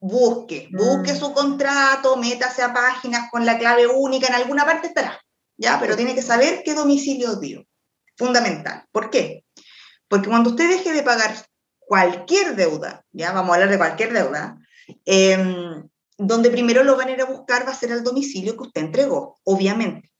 [0.00, 1.16] busque, busque mm.
[1.16, 5.20] su contrato, métase a páginas con la clave única, en alguna parte estará,
[5.56, 5.78] ¿ya?
[5.78, 7.64] Pero tiene que saber qué domicilio dio.
[8.16, 8.84] Fundamental.
[8.92, 9.44] ¿Por qué?
[10.08, 11.34] Porque cuando usted deje de pagar
[11.78, 14.58] cualquier deuda, ya vamos a hablar de cualquier deuda,
[15.04, 18.64] em, donde primero lo van a ir a buscar va a ser el domicilio que
[18.64, 20.10] usted entregó, obviamente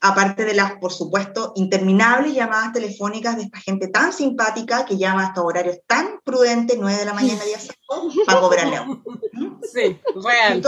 [0.00, 5.22] aparte de las, por supuesto, interminables llamadas telefónicas de esta gente tan simpática que llama
[5.22, 8.86] a estos horarios tan prudentes, 9 de la mañana, día sábado, para cobrarle a
[9.72, 10.62] Sí, real.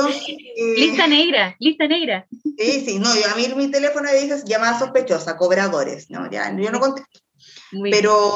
[0.56, 2.26] Eh, lista negra, lista negra.
[2.58, 6.30] Sí, sí, no, yo, a mí mi teléfono me dice llamada sospechosa, cobradores, ¿no?
[6.30, 7.20] Ya, yo no contesto.
[7.90, 8.34] Pero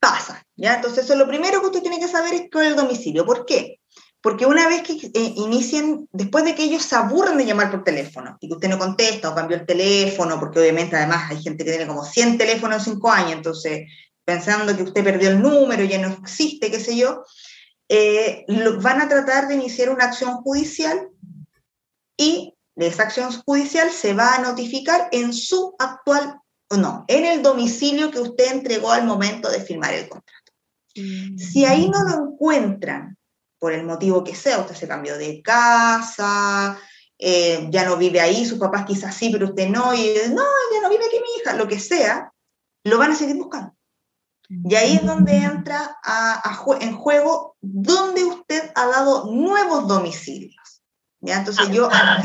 [0.00, 0.76] pasa, ¿ya?
[0.76, 3.24] Entonces, eso lo primero que usted tiene que saber es cuál es el domicilio.
[3.24, 3.77] ¿Por qué?
[4.20, 7.84] Porque una vez que eh, inicien, después de que ellos se aburren de llamar por
[7.84, 11.64] teléfono y que usted no contesta o cambió el teléfono, porque obviamente además hay gente
[11.64, 13.88] que tiene como 100 teléfonos en 5 años, entonces
[14.24, 17.24] pensando que usted perdió el número, ya no existe, qué sé yo,
[17.88, 18.44] eh,
[18.82, 21.08] van a tratar de iniciar una acción judicial
[22.16, 27.42] y de esa acción judicial se va a notificar en su actual, no, en el
[27.42, 30.52] domicilio que usted entregó al momento de firmar el contrato.
[30.94, 33.17] Si ahí no lo encuentran
[33.58, 36.78] por el motivo que sea, usted se cambió de casa,
[37.18, 40.80] eh, ya no vive ahí, sus papás quizás sí, pero usted no, y no, ya
[40.82, 42.32] no vive aquí mi hija, lo que sea,
[42.84, 43.74] lo van a seguir buscando.
[44.48, 45.98] Y ahí es donde entra
[46.80, 50.82] en juego donde usted ha dado nuevos domicilios.
[51.20, 51.38] ¿ya?
[51.38, 52.22] Entonces yo a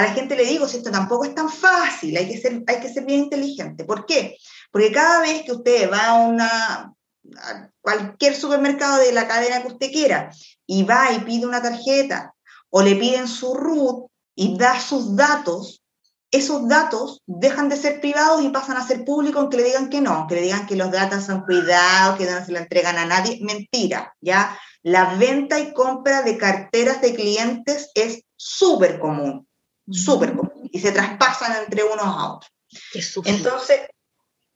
[0.00, 2.88] la, gente, le digo, si esto tampoco es tan fácil, hay que, ser, hay que
[2.88, 3.84] ser bien inteligente.
[3.84, 4.38] ¿Por qué?
[4.70, 6.94] Porque cada vez que usted va a, una,
[7.36, 10.30] a cualquier supermercado de la cadena que usted quiera
[10.66, 12.34] y va y pide una tarjeta
[12.70, 15.82] o le piden su RUT y da sus datos,
[16.30, 20.00] esos datos dejan de ser privados y pasan a ser públicos, aunque le digan que
[20.00, 23.04] no, que le digan que los datos son cuidados, que no se lo entregan a
[23.04, 23.38] nadie.
[23.42, 24.58] Mentira, ¿ya?
[24.82, 29.46] La venta y compra de carteras de clientes es súper común,
[29.90, 32.50] súper común, y se traspasan entre unos a otros.
[33.26, 33.80] Entonces,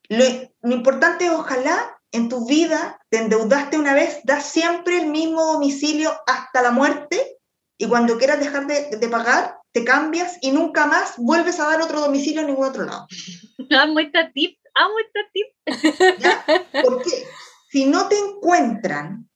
[0.08, 0.24] lo,
[0.62, 5.44] lo importante es, ojalá, en tu vida, te endeudaste una vez, da siempre el mismo
[5.44, 7.38] domicilio hasta la muerte,
[7.78, 11.82] y cuando quieras dejar de, de pagar, te cambias y nunca más vuelves a dar
[11.82, 13.06] otro domicilio en ningún otro lado.
[13.70, 16.18] Amo esta tip, amo esta tip.
[16.18, 16.44] ¿Ya?
[16.82, 17.26] ¿Por qué?
[17.68, 19.28] Si no te encuentran,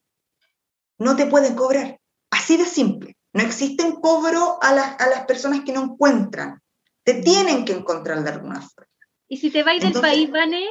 [0.99, 1.99] no te pueden cobrar.
[2.31, 3.17] Así de simple.
[3.33, 6.61] No existe un cobro a las, a las personas que no encuentran.
[7.05, 8.91] Te tienen que encontrar de alguna forma.
[9.29, 10.67] ¿Y si te vas del país, Vane?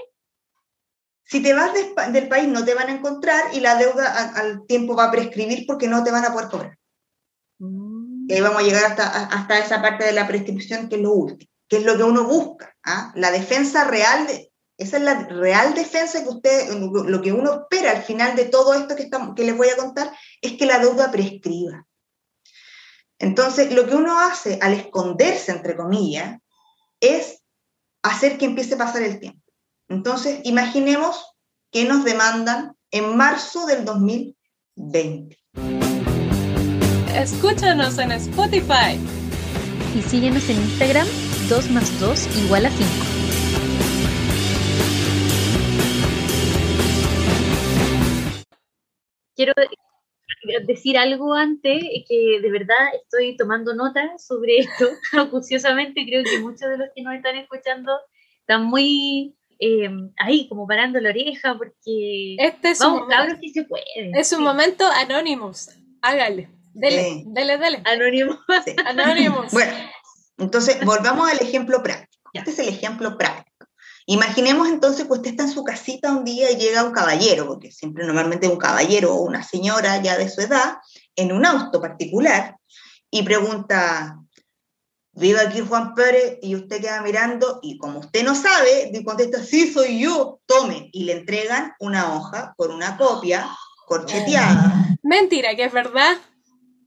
[1.30, 1.72] Si te vas
[2.12, 5.66] del país no te van a encontrar y la deuda al tiempo va a prescribir
[5.68, 6.78] porque no te van a poder cobrar.
[7.60, 11.14] Y ahí vamos a llegar hasta, hasta esa parte de la prescripción que es lo
[11.14, 12.76] último, que es lo que uno busca.
[12.84, 13.12] ¿ah?
[13.14, 17.92] La defensa real, de, esa es la real defensa que usted, lo que uno espera
[17.92, 20.12] al final de todo esto que, estamos, que les voy a contar,
[20.42, 21.86] es que la deuda prescriba.
[23.20, 26.40] Entonces, lo que uno hace al esconderse, entre comillas,
[27.00, 27.44] es
[28.02, 29.39] hacer que empiece a pasar el tiempo.
[29.90, 31.36] Entonces, imaginemos
[31.72, 35.36] que nos demandan en marzo del 2020.
[37.16, 39.00] Escúchanos en Spotify.
[39.98, 41.08] Y síguenos en Instagram,
[41.50, 42.88] 2 más 2 igual a 5.
[49.36, 49.54] Quiero
[50.68, 54.86] decir algo antes, que de verdad estoy tomando nota sobre esto,
[55.18, 57.92] acuciosamente creo que muchos de los que nos están escuchando
[58.42, 63.50] están muy eh, ahí como parando la oreja porque este es vamos, un momento, que
[63.50, 63.84] se puede.
[64.14, 65.70] Es un momento anónimos,
[66.02, 66.50] hágale.
[66.74, 67.84] Dele, dele, dele.
[67.86, 68.40] Anónimo.
[69.52, 69.74] Bueno,
[70.38, 72.30] entonces volvamos al ejemplo práctico.
[72.34, 73.68] Este es el ejemplo práctico.
[74.06, 77.72] Imaginemos entonces que usted está en su casita un día y llega un caballero, porque
[77.72, 80.78] siempre normalmente un caballero o una señora ya de su edad,
[81.16, 82.56] en un auto particular,
[83.12, 84.19] y pregunta,
[85.14, 89.72] vive aquí Juan Pérez, y usted queda mirando, y como usted no sabe, contesta, sí,
[89.72, 93.50] soy yo, tome, y le entregan una hoja con una copia
[93.88, 94.98] corcheteada.
[95.04, 96.18] Mentira, que es verdad.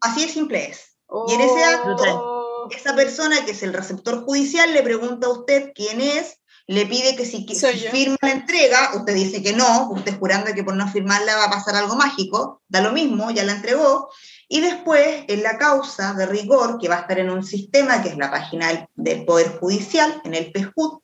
[0.00, 0.96] Así de simple es.
[1.28, 2.68] y en ese acto, oh.
[2.70, 7.16] esa persona que es el receptor judicial le pregunta a usted quién es, le pide
[7.16, 7.46] que si,
[7.90, 11.50] firma la entrega, usted dice que no, usted jurando que por no firmarla va a
[11.50, 14.10] pasar algo mágico, da lo mismo, ya la entregó,
[14.52, 18.10] y después en la causa de rigor, que va a estar en un sistema que
[18.10, 21.02] es la página del, Poder Judicial, en el PEJUT,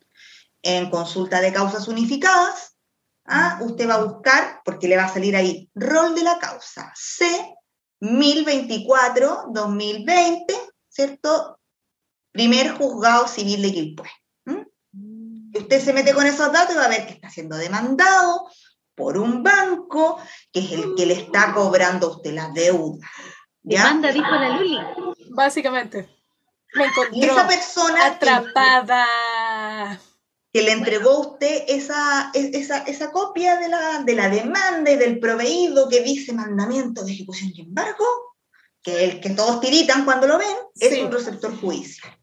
[0.60, 2.76] en consulta de causas unificadas,
[3.24, 3.58] ¿ah?
[3.62, 7.24] usted va a buscar, porque le va a salir ahí, rol de la causa, C
[8.02, 10.44] 1024-2020,
[10.90, 11.58] ¿cierto?
[12.30, 14.10] Primer juzgado civil de Quilpué.
[14.44, 15.52] Mm.
[15.54, 18.46] Usted se mete con esos datos y va a ver que está siendo demandado
[18.94, 20.18] por un banco
[20.52, 23.08] que es el que le está cobrando a usted la deuda.
[23.68, 24.78] Demanda, dijo la Luli.
[25.30, 26.08] Básicamente.
[26.74, 29.06] Me encontró y esa persona atrapada
[30.52, 34.96] que le entregó a usted esa, esa, esa copia de la, de la, demanda y
[34.96, 38.04] del proveído que dice mandamiento de ejecución y embargo,
[38.82, 42.16] que el que todos tiritan cuando lo ven, es un receptor judicial.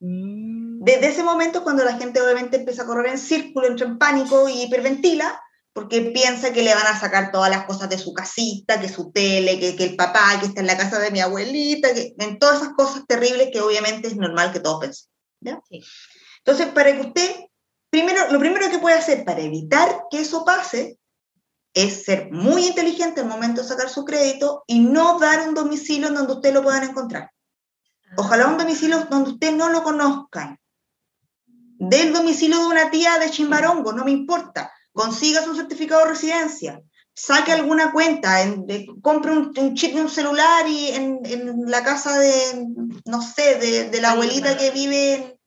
[0.00, 0.82] Mm.
[0.84, 4.48] Desde ese momento, cuando la gente obviamente empieza a correr en círculo, entra en pánico
[4.48, 5.40] y hiperventila,
[5.74, 9.10] porque piensa que le van a sacar todas las cosas de su casita, que su
[9.10, 12.38] tele, que, que el papá, que está en la casa de mi abuelita, que en
[12.38, 15.10] todas esas cosas terribles que obviamente es normal que todos pensemos.
[16.38, 17.30] Entonces, para que usted
[17.94, 20.98] primero, lo primero que puede hacer para evitar que eso pase
[21.74, 26.08] es ser muy inteligente al momento de sacar su crédito y no dar un domicilio
[26.08, 27.30] en donde usted lo puedan encontrar.
[28.16, 30.58] Ojalá un domicilio donde usted no lo conozcan.
[31.46, 34.72] Del domicilio de una tía de Chimbarongo, no me importa.
[34.94, 36.80] Consiga su certificado de residencia.
[37.12, 38.38] Saque alguna cuenta,
[39.02, 41.20] compre un, chip de un celular y en,
[41.66, 42.66] la casa de,
[43.04, 45.38] no sé, de, la abuelita que vive en,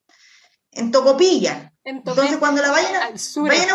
[0.74, 1.74] en Tocopilla.
[1.84, 3.10] Entonces, cuando la vayan a,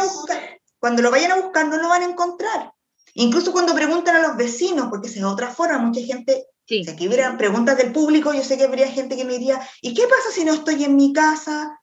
[0.05, 2.73] buscar, cuando lo vayan a buscar, no lo van a encontrar.
[3.15, 7.09] Incluso cuando preguntan a los vecinos, porque esa es otra forma, mucha gente, si aquí
[7.09, 10.31] hubiera preguntas del público, yo sé que habría gente que me diría, ¿y qué pasa
[10.31, 11.81] si no estoy en mi casa?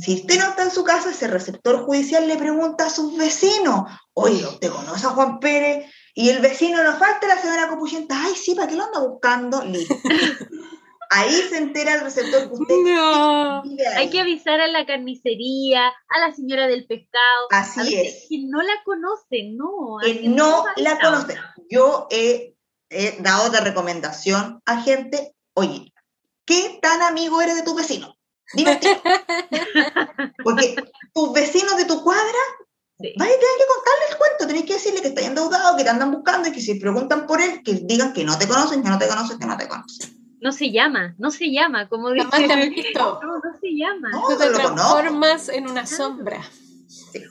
[0.00, 3.84] Si usted no está en su casa, ese receptor judicial le pregunta a sus vecinos,
[4.14, 5.86] oye, ¿usted conoce a Juan Pérez?
[6.14, 9.64] Y el vecino nos falta la señora Copuchenta, ay, sí, ¿para qué lo anda buscando?
[9.64, 9.94] Listo.
[11.14, 13.62] Ahí se entera el receptor que usted no.
[13.96, 17.48] Hay que avisar a la carnicería, a la señora del pescado.
[17.50, 18.26] Así es.
[18.30, 19.98] Que no la conocen, no.
[20.02, 21.36] Que no la conocen.
[21.68, 22.56] Yo he,
[22.88, 25.92] he dado de recomendación a gente, oye,
[26.46, 28.14] ¿qué tan amigo eres de tu vecino?
[28.54, 28.78] Dime
[30.44, 30.76] Porque
[31.14, 32.42] tus vecinos de tu cuadra,
[32.98, 33.14] sí.
[33.16, 35.90] vas a tener que contarle el cuento, tenés que decirle que estás endeudado, que te
[35.90, 38.88] andan buscando y que si preguntan por él, que digan que no te conocen, que
[38.88, 40.22] no te conocen, que no te conocen.
[40.40, 42.26] No se llama, no se llama, como dice.
[42.26, 44.10] No, no se llama.
[44.10, 46.42] No, te transformas en una sombra.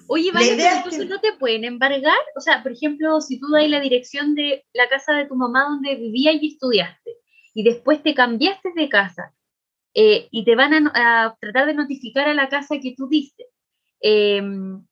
[0.07, 2.17] Oye, vale, entonces no te pueden embargar.
[2.37, 5.63] O sea, por ejemplo, si tú das la dirección de la casa de tu mamá
[5.63, 7.17] donde vivías y estudiaste,
[7.53, 9.33] y después te cambiaste de casa,
[9.93, 13.45] eh, y te van a, tratar de notificar a la casa que tú diste,
[14.01, 14.85] em,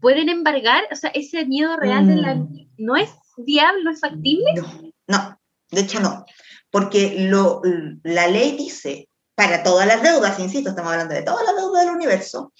[0.00, 0.84] ¿pueden embargar?
[0.90, 2.70] O sea, ese miedo real de la, mm.
[2.78, 4.54] no es viable, no es factible.
[4.56, 6.24] No, no, de hecho no
[6.70, 7.60] porque lo,
[8.02, 11.94] la ley dice, para todas las deudas, insisto, estamos hablando de todas las deudas del
[11.94, 12.52] universo,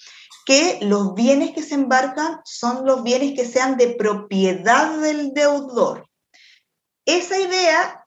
[0.45, 6.07] que los bienes que se embarcan son los bienes que sean de propiedad del deudor.
[7.05, 8.05] Esa idea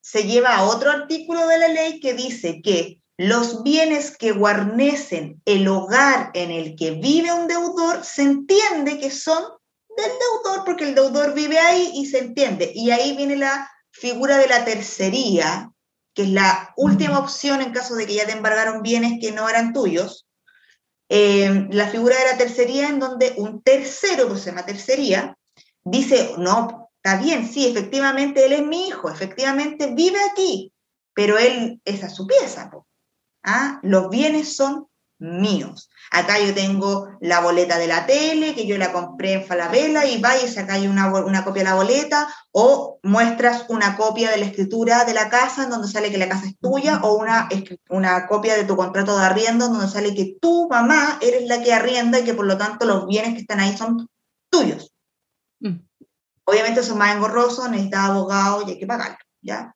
[0.00, 5.40] se lleva a otro artículo de la ley que dice que los bienes que guarnecen
[5.44, 9.44] el hogar en el que vive un deudor se entiende que son
[9.96, 12.72] del deudor porque el deudor vive ahí y se entiende.
[12.74, 15.70] Y ahí viene la figura de la tercería,
[16.14, 19.48] que es la última opción en caso de que ya te embargaron bienes que no
[19.48, 20.26] eran tuyos,
[21.08, 25.38] eh, la figura de la tercería en donde un tercero, que se llama tercería,
[25.84, 30.72] dice, no, está bien, sí, efectivamente él es mi hijo, efectivamente vive aquí,
[31.14, 32.68] pero él, es su pieza.
[33.42, 33.80] ¿Ah?
[33.82, 34.88] Los bienes son
[35.22, 35.88] míos.
[36.10, 40.20] Acá yo tengo la boleta de la tele, que yo la compré en Falabella, y
[40.20, 44.46] vaya, acá hay una, una copia de la boleta, o muestras una copia de la
[44.46, 47.48] escritura de la casa, en donde sale que la casa es tuya, o una,
[47.88, 51.72] una copia de tu contrato de arriendo, donde sale que tu mamá eres la que
[51.72, 54.08] arrienda y que por lo tanto los bienes que están ahí son
[54.50, 54.92] tuyos.
[55.60, 55.78] Mm.
[56.44, 59.74] Obviamente eso es más engorroso, necesitas abogado y hay que pagarlo, ¿ya?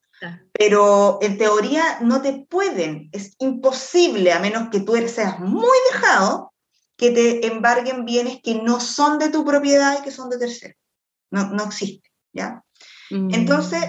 [0.52, 6.52] Pero en teoría no te pueden, es imposible, a menos que tú seas muy dejado,
[6.96, 10.74] que te embarguen bienes que no son de tu propiedad y que son de tercero.
[11.30, 12.64] No, no existe, ¿ya?
[13.10, 13.34] Mm.
[13.34, 13.84] Entonces,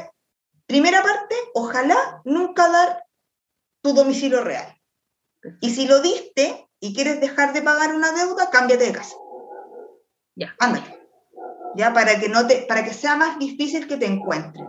[0.65, 3.03] primera parte, ojalá nunca dar
[3.81, 4.75] tu domicilio real.
[5.61, 9.15] Y si lo diste y quieres dejar de pagar una deuda, cámbiate de casa.
[10.35, 10.55] Ya.
[10.59, 10.99] Ándate.
[11.75, 14.67] Ya, para que, no te, para que sea más difícil que te encuentren.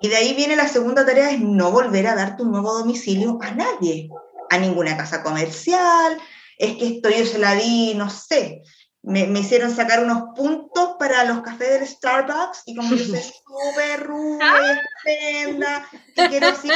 [0.00, 3.38] Y de ahí viene la segunda tarea, es no volver a dar tu nuevo domicilio
[3.40, 4.10] a nadie,
[4.50, 6.18] a ninguna casa comercial,
[6.58, 8.62] es que esto yo se la di, no sé,
[9.02, 13.20] me, me, hicieron sacar unos puntos para los cafés del Starbucks y como yo soy
[13.46, 16.72] súper rubia, estupenda, y quiero decir,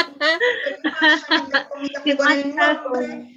[2.16, 3.28] con el nombre,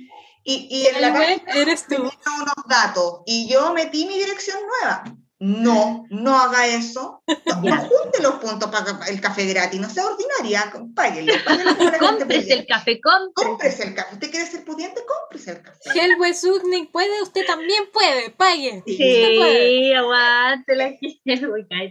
[0.43, 1.95] y, y en la casa eres tú.
[1.95, 5.03] unos datos, y yo metí mi dirección nueva
[5.43, 7.21] no, no haga eso.
[7.27, 11.33] No, junte los puntos para el café gratis, no sea ordinaria, páguelo.
[11.99, 13.83] Cómprese el café, cómprese.
[13.83, 14.13] el café.
[14.13, 15.01] ¿Usted quiere ser pudiente?
[15.05, 15.99] Cómprese el café.
[15.99, 18.83] Helwe Sudnik puede, usted también puede, pague.
[18.85, 20.93] Sí, aguante la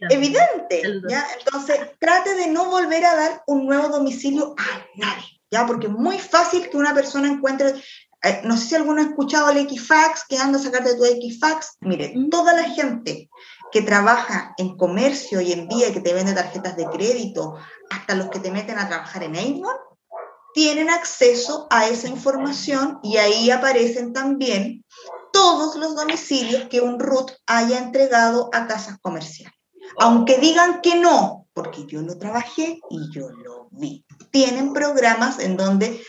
[0.09, 1.27] Evidente, ¿ya?
[1.39, 5.67] Entonces, trate de no volver a dar un nuevo domicilio a nadie, ¿ya?
[5.67, 7.75] Porque es muy fácil que una persona encuentre
[8.45, 11.77] no sé si alguno ha escuchado el Equifax, que anda a sacarte tu Equifax.
[11.81, 13.29] Mire, toda la gente
[13.73, 17.57] que trabaja en comercio y envía y que te vende tarjetas de crédito,
[17.91, 19.77] hasta los que te meten a trabajar en Avon,
[20.55, 24.85] tienen acceso a esa información y ahí aparecen también
[25.33, 29.55] todos los domicilios que un RUT haya entregado a casas comerciales.
[29.99, 34.05] Aunque digan que no, porque yo lo trabajé y yo lo vi.
[34.31, 36.03] Tienen programas en donde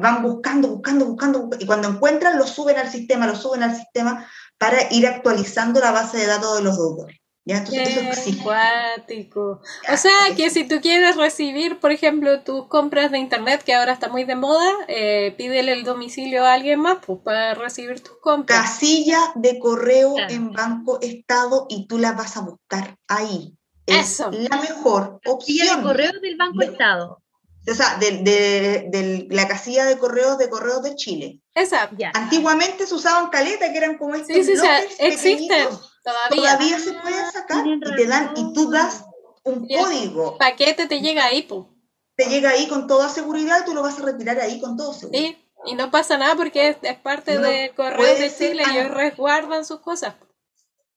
[0.00, 4.28] van buscando, buscando, buscando, y cuando encuentran lo suben al sistema, lo suben al sistema
[4.58, 7.18] para ir actualizando la base de datos de los deudores.
[7.46, 7.58] ¿Ya?
[7.58, 9.60] Entonces, eso
[9.92, 13.92] O sea, que si tú quieres recibir, por ejemplo, tus compras de internet, que ahora
[13.92, 18.16] está muy de moda, eh, pídele el domicilio a alguien más pues, para recibir tus
[18.18, 18.58] compras.
[18.58, 23.54] Casilla de correo en Banco Estado y tú la vas a buscar ahí.
[23.84, 24.30] Es eso.
[24.30, 25.58] la mejor opción.
[25.58, 27.23] Casilla de correo del Banco Estado
[27.66, 31.40] o sea, de, la casilla de correos de correos de Chile.
[31.54, 31.96] Exacto.
[32.12, 34.52] Antiguamente se usaban caletas que eran como estos sí, sí,
[34.98, 35.68] existen
[36.02, 36.36] todavía.
[36.36, 39.04] Todavía se pueden sacar y te dan y tú das
[39.44, 40.36] un código.
[40.38, 41.70] paquete te llega ahí, po.
[42.16, 44.92] Te llega ahí con toda seguridad y tú lo vas a retirar ahí con todo
[44.92, 45.30] seguridad.
[45.30, 49.64] Sí, Y no pasa nada porque es, parte de Correos de Chile, y ellos resguardan
[49.64, 50.14] sus cosas.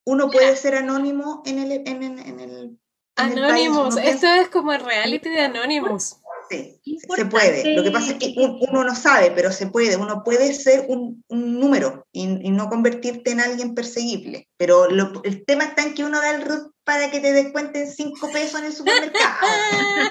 [0.06, 1.72] Uno puede ser anónimo en el...
[1.72, 2.80] En, en, el
[3.16, 6.18] Anonymous, esto es como el reality de Anonymous.
[6.50, 7.76] Sí, se puede.
[7.76, 9.96] Lo que pasa es que uno no sabe, pero se puede.
[9.96, 14.48] Uno puede ser un, número y, no convertirte en alguien perseguible.
[14.58, 14.88] Pero
[15.24, 18.60] el tema está en que uno da el root para que te descuenten cinco pesos
[18.60, 19.48] en el supermercado.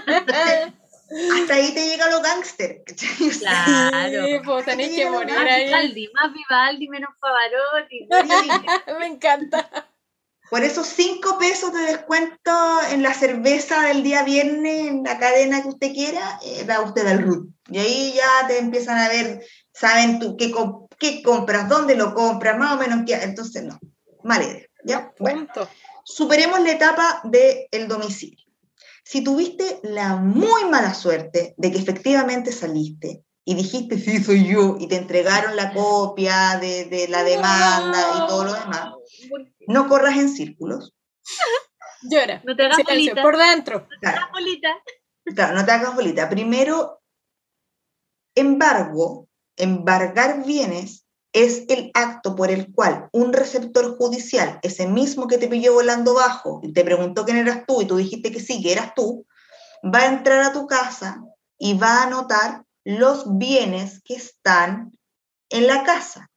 [1.34, 2.82] hasta ahí te llega lo gángster.
[3.39, 4.26] Claro.
[4.26, 6.09] Sí, pues tenés que morir ahí.
[6.12, 8.09] más Vivaldi, menos Pavarotti.
[8.99, 9.89] Me encanta.
[10.51, 12.53] Por esos cinco pesos de descuento
[12.92, 17.07] en la cerveza del día viernes, en la cadena que usted quiera, eh, da usted
[17.07, 17.49] al RUT.
[17.68, 20.55] Y ahí ya te empiezan a ver, saben tú qué,
[20.99, 23.14] qué compras, dónde lo compras, más o menos qué.
[23.14, 23.78] Entonces, no,
[24.22, 24.66] mala idea.
[24.84, 25.12] ¿ya?
[25.18, 25.47] Bueno,
[26.05, 28.44] superemos la etapa del domicilio.
[29.05, 34.76] Si tuviste la muy mala suerte de que efectivamente saliste y dijiste, sí, soy yo,
[34.80, 38.95] y te entregaron la copia de, de la demanda y todo lo demás,
[39.66, 40.94] no corras en círculos.
[42.02, 42.42] Llora.
[42.44, 43.22] No te hagas bolita.
[43.22, 43.88] Por dentro.
[43.90, 44.68] No te hagas bolita.
[45.34, 46.28] Claro, no te hagas bolita.
[46.28, 47.02] Primero,
[48.34, 55.38] embargo, embargar bienes es el acto por el cual un receptor judicial, ese mismo que
[55.38, 58.62] te pilló volando bajo y te preguntó quién eras tú y tú dijiste que sí,
[58.62, 59.26] que eras tú,
[59.84, 61.22] va a entrar a tu casa
[61.58, 64.92] y va a anotar los bienes que están
[65.50, 66.30] en la casa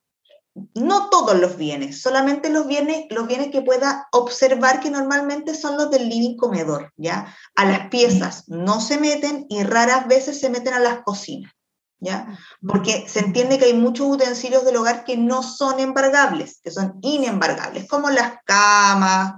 [0.73, 5.77] no todos los bienes, solamente los bienes, los bienes que pueda observar que normalmente son
[5.77, 7.35] los del living comedor, ¿ya?
[7.55, 11.53] A las piezas no se meten y raras veces se meten a las cocinas,
[11.99, 12.37] ¿ya?
[12.67, 16.97] Porque se entiende que hay muchos utensilios del hogar que no son embargables, que son
[17.01, 19.35] inembargables, como las camas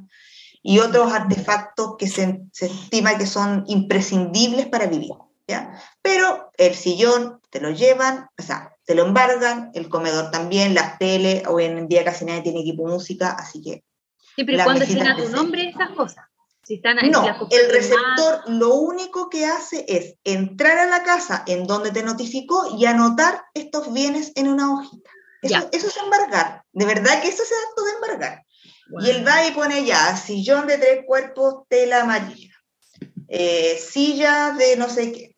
[0.63, 5.11] y otros artefactos que se, se estima que son imprescindibles para vivir,
[5.47, 5.79] ¿ya?
[6.01, 10.99] Pero el sillón te lo llevan, o sea, te lo embargan, el comedor también, las
[10.99, 13.85] tele, hoy en día casi nadie tiene equipo música, así que...
[14.35, 16.25] Sí, pero cuando a tu nombre esas cosas.
[16.61, 21.67] Si están no, el receptor lo único que hace es entrar a la casa en
[21.67, 25.09] donde te notificó y anotar estos bienes en una hojita.
[25.41, 26.65] Eso, es embargar.
[26.73, 28.45] De verdad que eso es el acto de embargar.
[28.99, 32.53] Y él va y pone ya sillón de tres cuerpos, tela amarilla,
[33.29, 35.30] eh, silla de no sé qué,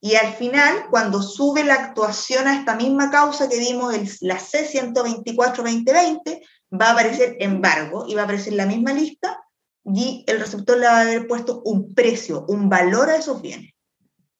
[0.00, 4.38] y al final, cuando sube la actuación a esta misma causa que dimos, el, la
[4.38, 6.42] C124-2020,
[6.80, 9.38] va a aparecer embargo y va a aparecer la misma lista
[9.84, 13.72] y el receptor le va a haber puesto un precio, un valor a esos bienes,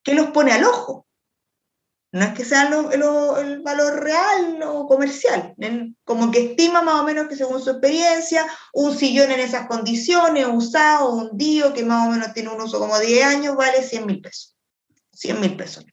[0.02, 1.06] que los pone al ojo.
[2.12, 5.54] No es que sea el valor real o comercial,
[6.04, 10.48] como que estima más o menos que según su experiencia, un sillón en esas condiciones,
[10.50, 14.06] usado, un hundido, que más o menos tiene un uso como 10 años, vale 100
[14.06, 14.49] mil pesos.
[15.20, 15.84] 100 mil pesos.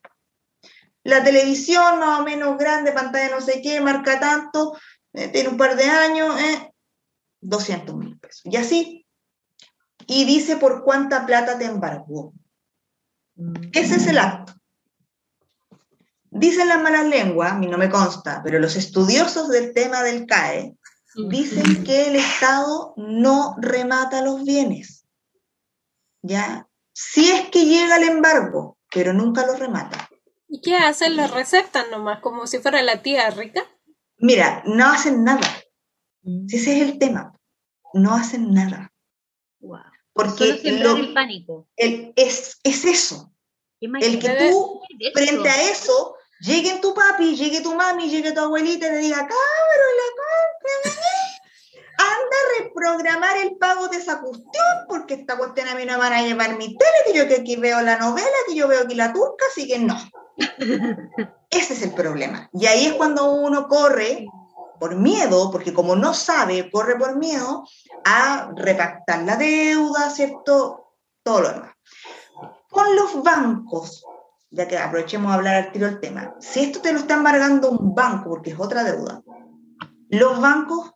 [1.03, 4.77] La televisión más o menos grande, pantalla no sé qué, marca tanto,
[5.13, 6.71] eh, tiene un par de años, eh,
[7.41, 8.41] 200 mil pesos.
[8.45, 9.05] Y así.
[10.05, 12.33] Y dice por cuánta plata te embargó.
[13.73, 14.53] Ese es el acto.
[16.29, 20.25] Dicen las malas lenguas, a mí no me consta, pero los estudiosos del tema del
[20.25, 20.77] CAE
[21.29, 25.05] dicen que el Estado no remata los bienes.
[26.21, 26.67] ¿Ya?
[26.93, 30.09] Si es que llega el embargo, pero nunca lo remata.
[30.49, 31.15] ¿Y qué hacen?
[31.15, 33.63] ¿Lo receptan nomás, como si fuera la tía rica?
[34.17, 35.47] Mira, no hacen nada.
[36.23, 36.47] Mm.
[36.49, 37.39] ese es el tema.
[37.93, 38.91] No hacen nada.
[39.59, 39.81] Wow.
[40.13, 41.67] Porque el pánico.
[41.75, 43.31] es, es eso.
[43.79, 44.81] El que tú,
[45.13, 49.17] frente a eso, llegue tu papi, llegue tu mami, llegue tu abuelita y te diga,
[49.17, 50.91] cabrón, la
[51.97, 55.99] anda a reprogramar el pago de esa cuestión, porque esta cuestión a mí no me
[55.99, 58.83] van a llevar mi tele, que yo que aquí veo la novela, que yo veo
[58.83, 59.97] aquí la turca, así que no.
[61.49, 62.49] Ese es el problema.
[62.53, 64.27] Y ahí es cuando uno corre
[64.79, 67.67] por miedo, porque como no sabe, corre por miedo
[68.05, 70.93] a repactar la deuda, ¿cierto?
[71.23, 71.71] Todo lo demás.
[72.69, 74.05] Con los bancos,
[74.51, 77.71] ya que aprovechemos a hablar al tiro del tema, si esto te lo está embargando
[77.71, 79.23] un banco, porque es otra deuda,
[80.09, 80.93] los bancos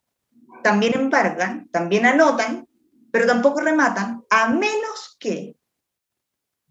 [0.62, 2.68] también embargan, también anotan,
[3.12, 5.56] pero tampoco rematan, a menos que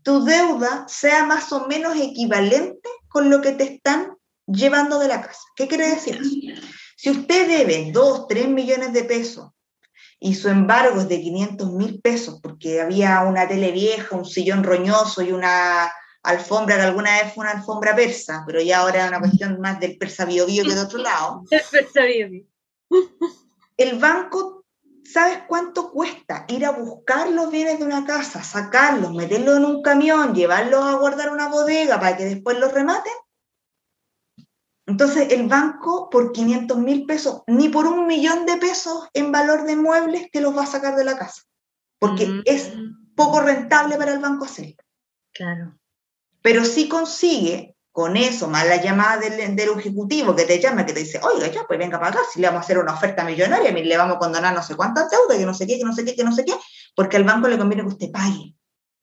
[0.03, 4.17] tu deuda sea más o menos equivalente con lo que te están
[4.47, 5.43] llevando de la casa.
[5.55, 6.63] ¿Qué quiere decir eso?
[6.97, 9.51] Si usted debe 2, 3 millones de pesos
[10.19, 14.65] y su embargo es de 500 mil pesos porque había una tele vieja, un sillón
[14.65, 15.91] roñoso y una
[16.23, 19.81] alfombra que alguna vez fue una alfombra persa, pero ya ahora es una cuestión más
[19.81, 21.45] del persa bio, que de otro lado.
[21.51, 22.29] El persa bio
[23.81, 24.67] el banco,
[25.05, 29.83] ¿sabes cuánto cuesta ir a buscar los bienes de una casa, sacarlos, meterlos en un
[29.83, 33.13] camión, llevarlos a guardar una bodega para que después los rematen?
[34.87, 39.65] Entonces, el banco por 500 mil pesos, ni por un millón de pesos en valor
[39.65, 41.43] de muebles, te los va a sacar de la casa,
[41.99, 42.43] porque mm.
[42.45, 42.73] es
[43.17, 44.77] poco rentable para el banco hacerlo.
[45.33, 45.79] Claro.
[46.43, 51.01] Pero si consigue con eso, más la llamada del, ejecutivo que te llama, que te
[51.01, 53.73] dice, oiga, ya, pues venga para acá, si le vamos a hacer una oferta millonaria,
[53.73, 56.05] le vamos a condonar no sé cuántas deudas, que no sé qué, que no sé
[56.05, 56.55] qué, que no sé qué,
[56.95, 58.55] porque al banco le conviene que usted pague,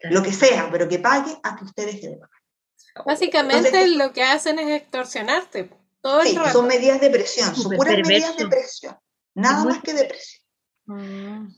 [0.04, 2.38] lo que sea, pero que pague a que usted deje de pagar.
[3.06, 5.70] Básicamente lo que hacen es extorsionarte.
[6.02, 8.98] Todo sí, son medidas de presión, son puras medidas de presión,
[9.36, 10.44] nada más que de presión.
[10.86, 11.54] Mm.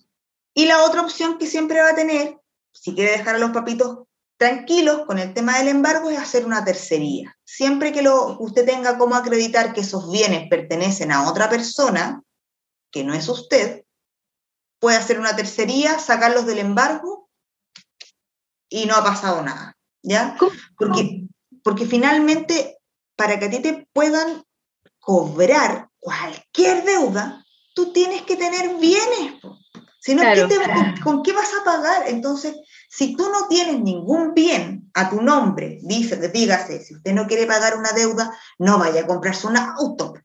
[0.56, 2.40] Y la otra opción que siempre va a tener,
[2.72, 4.00] si quiere dejar a los papitos
[4.40, 7.38] tranquilos con el tema del embargo es hacer una tercería.
[7.44, 12.24] Siempre que lo, usted tenga como acreditar que esos bienes pertenecen a otra persona,
[12.90, 13.84] que no es usted,
[14.80, 17.30] puede hacer una tercería, sacarlos del embargo
[18.70, 19.76] y no ha pasado nada.
[20.02, 20.38] ¿Ya?
[20.78, 21.28] Porque,
[21.62, 22.80] porque finalmente,
[23.18, 24.46] para que a ti te puedan
[25.00, 29.34] cobrar cualquier deuda, tú tienes que tener bienes.
[30.00, 30.24] Si no,
[31.04, 32.08] ¿con, qué vas a pagar?
[32.08, 32.56] Entonces,
[32.90, 37.46] si tú no tienes ningún bien a tu nombre, dice, dígase, si usted no quiere
[37.46, 40.16] pagar una deuda, no vaya a comprarse un auto.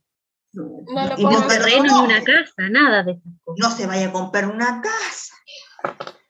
[0.55, 0.83] No,
[1.19, 3.59] y no terreno ni una casa, nada de esas cosas.
[3.59, 5.35] No se vaya a comprar una casa.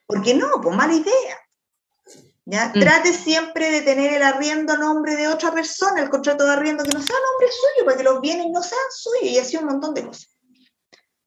[0.05, 1.39] Porque no, pues mala idea.
[2.43, 2.67] ¿Ya?
[2.75, 2.79] Mm.
[2.81, 6.83] Trate siempre de tener el arriendo a nombre de otra persona, el contrato de arriendo
[6.83, 9.55] que no sea a nombre suyo, para que los bienes no sean suyos y así
[9.55, 10.37] un montón de cosas.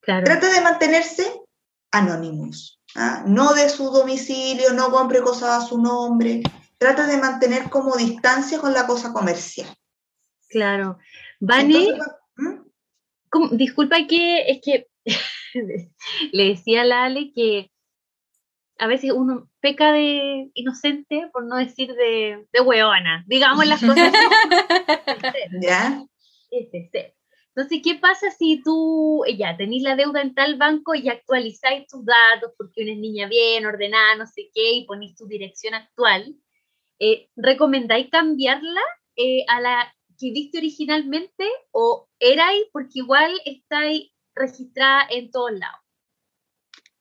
[0.03, 1.41] Trate de mantenerse
[1.93, 2.78] anónimos.
[2.99, 3.23] ¿Ah?
[3.27, 6.43] No de su domicilio, no compre cosas a su nombre.
[6.77, 9.69] Trata de mantener como distancia con la cosa comercial.
[10.49, 10.99] Claro.
[11.41, 11.93] Vani,
[12.37, 13.57] ¿Mm?
[13.57, 14.89] disculpa que es que
[16.33, 17.71] le decía a la Ale que
[18.79, 24.13] a veces uno peca de inocente, por no decir de, de hueona, digamos las cosas.
[25.61, 26.05] ¿Ya?
[26.51, 26.91] Ese
[27.59, 31.89] entonces, ¿qué pasa si tú eh, ya tenés la deuda en tal banco y actualizáis
[31.89, 36.37] tus datos porque eres niña bien, ordenada, no sé qué, y ponéis tu dirección actual?
[37.01, 38.81] Eh, ¿Recomendáis cambiarla
[39.17, 45.81] eh, a la que diste originalmente o erais porque igual estáis registrada en todos lados?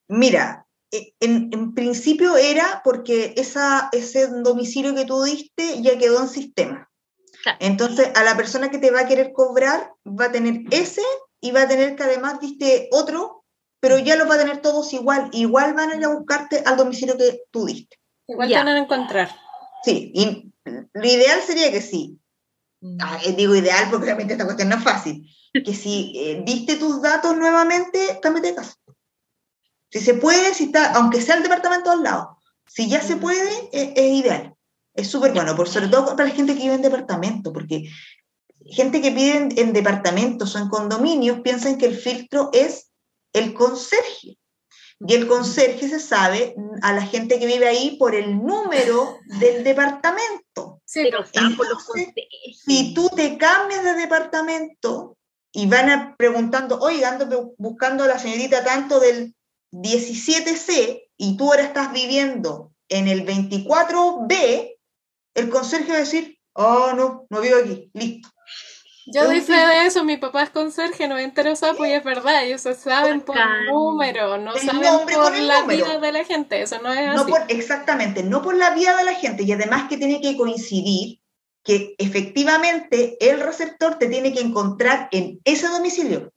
[0.08, 6.28] Mira, en, en, principio era porque esa, ese domicilio que tú diste ya quedó en
[6.28, 6.87] sistema.
[7.60, 11.02] Entonces, a la persona que te va a querer cobrar va a tener ese
[11.40, 13.44] y va a tener que además diste otro,
[13.80, 15.30] pero ya lo va a tener todos igual.
[15.32, 17.96] Igual van a ir a buscarte al domicilio que tú diste.
[18.26, 19.34] Igual te van a encontrar.
[19.84, 22.18] Sí, y lo ideal sería que sí.
[22.80, 22.98] Mm.
[23.00, 25.26] Ah, eh, digo ideal porque realmente esta cuestión no es fácil.
[25.52, 28.74] Que si eh, diste tus datos nuevamente, cámbiate de casa.
[29.90, 33.50] Si se puede, si está, aunque sea el departamento al lado, si ya se puede,
[33.72, 34.54] eh, es ideal.
[34.98, 37.88] Es súper bueno, por, sobre todo para la gente que vive en departamento, porque
[38.66, 42.90] gente que vive en, departamentos o en condominios piensan que el filtro es
[43.32, 44.38] el conserje.
[45.00, 49.62] Y el conserje se sabe a la gente que vive ahí por el número del
[49.62, 50.82] departamento.
[50.84, 51.08] Sí,
[52.66, 55.16] si tú te cambias de departamento
[55.52, 59.36] y van a preguntando, oye, ando buscando a la señorita tanto del
[59.70, 64.77] 17C y tú ahora estás viviendo en el 24B,
[65.38, 68.28] el conserje va a decir, oh, no, no vivo aquí, listo.
[69.10, 72.44] Yo doy fe de eso, mi papá es conserje, no me interesa, pues es verdad,
[72.44, 73.36] ellos saben por
[73.66, 77.32] número, no saben por la vida de la gente, eso no es así.
[77.48, 81.20] exactamente, no por la vida de la gente, y además que tiene que coincidir
[81.64, 86.30] que efectivamente el receptor te tiene que encontrar en ese domicilio.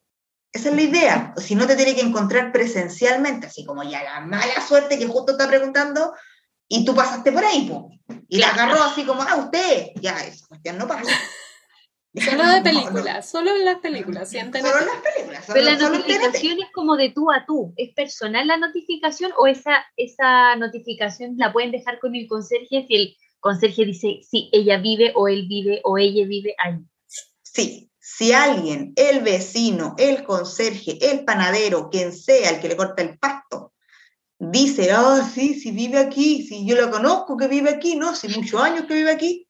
[0.53, 4.21] Esa es la idea, si no te tiene que encontrar presencialmente, así como ya la
[4.21, 6.13] mala suerte que justo está preguntando,
[6.74, 7.69] y tú pasaste por ahí,
[8.30, 11.11] y la agarró así como, ah, usted, ya, esa cuestión no pasa.
[12.13, 15.45] Solo de películas, solo en las películas, Solo en las películas.
[15.47, 17.74] Pero la notificación es como de tú a tú.
[17.76, 22.95] ¿Es personal la notificación o esa, esa notificación la pueden dejar con el conserje si
[22.95, 26.80] el conserje dice si ella vive o él vive o ella vive ahí?
[27.43, 33.01] Sí, si alguien, el vecino, el conserje, el panadero, quien sea el que le corta
[33.01, 33.70] el pasto,
[34.41, 38.27] dice, ah, sí, si vive aquí, si yo lo conozco que vive aquí, no, si
[38.27, 39.47] muchos años que vive aquí,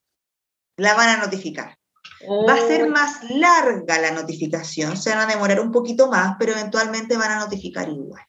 [0.75, 1.77] la van a notificar.
[2.47, 2.89] Va a ser oh.
[2.89, 7.39] más larga la notificación, se van a demorar un poquito más, pero eventualmente van a
[7.39, 8.23] notificar igual.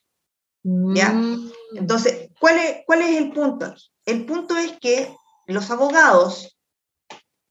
[0.94, 1.08] ¿Ya?
[1.08, 1.50] Mm.
[1.74, 3.74] Entonces, ¿cuál es, ¿cuál es el punto?
[4.06, 5.12] El punto es que
[5.46, 6.56] los abogados,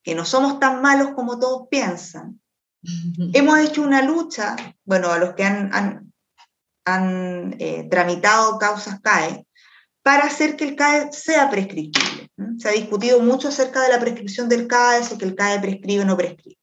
[0.03, 2.39] que no somos tan malos como todos piensan,
[3.34, 4.55] hemos hecho una lucha,
[4.86, 6.11] bueno, a los que han han
[6.86, 9.46] eh, tramitado causas CAE
[10.04, 12.30] para hacer que el CAE sea prescriptible.
[12.58, 16.04] Se ha discutido mucho acerca de la prescripción del CAE, si que el CAE prescribe
[16.04, 16.58] o no prescribe.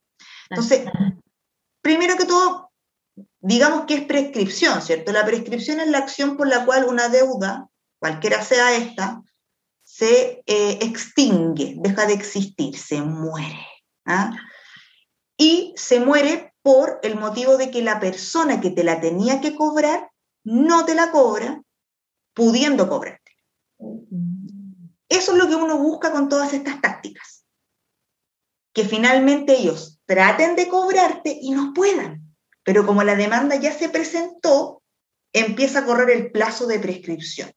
[0.50, 0.86] Entonces,
[1.82, 2.72] primero que todo,
[3.40, 5.12] digamos que es prescripción, ¿cierto?
[5.12, 7.68] La prescripción es la acción por la cual una deuda,
[8.00, 9.22] cualquiera sea esta,
[9.84, 13.66] se eh, extingue, deja de existir, se muere.
[14.04, 14.32] ¿ah?
[15.36, 19.54] Y se muere por el motivo de que la persona que te la tenía que
[19.54, 20.10] cobrar
[20.44, 21.62] no te la cobra,
[22.34, 23.32] pudiendo cobrarte.
[25.08, 27.44] Eso es lo que uno busca con todas estas tácticas.
[28.72, 32.34] Que finalmente ellos traten de cobrarte y no puedan.
[32.62, 34.82] Pero como la demanda ya se presentó,
[35.32, 37.50] empieza a correr el plazo de prescripción.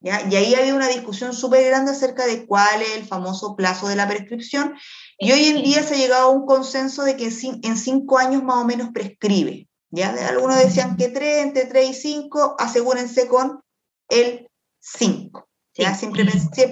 [0.00, 3.96] Y ahí hay una discusión súper grande acerca de cuál es el famoso plazo de
[3.96, 4.74] la prescripción.
[5.18, 8.42] Y hoy en día se ha llegado a un consenso de que en cinco años
[8.42, 9.68] más o menos prescribe.
[9.90, 10.14] ¿ya?
[10.28, 13.60] Algunos decían que tres, entre tres y cinco, asegúrense con
[14.08, 14.48] el
[14.78, 15.48] cinco.
[15.72, 16.26] Siempre,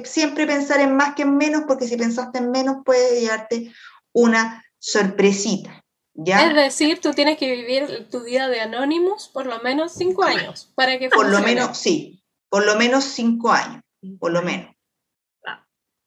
[0.04, 3.72] siempre pensar en más que en menos, porque si pensaste en menos puede llevarte
[4.12, 5.84] una sorpresita.
[6.14, 6.46] ¿ya?
[6.46, 10.72] Es decir, tú tienes que vivir tu vida de anónimos por lo menos cinco años
[10.74, 13.82] para que Por lo menos, sí, por lo menos cinco años,
[14.18, 14.74] por lo menos.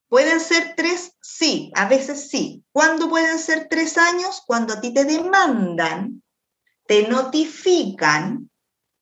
[0.10, 1.18] ¿Pueden ser tres?
[1.22, 2.64] Sí, a veces sí.
[2.72, 4.41] ¿Cuándo pueden ser tres años?
[4.45, 6.24] Cuando a ti te demandan,
[6.88, 8.49] te notifican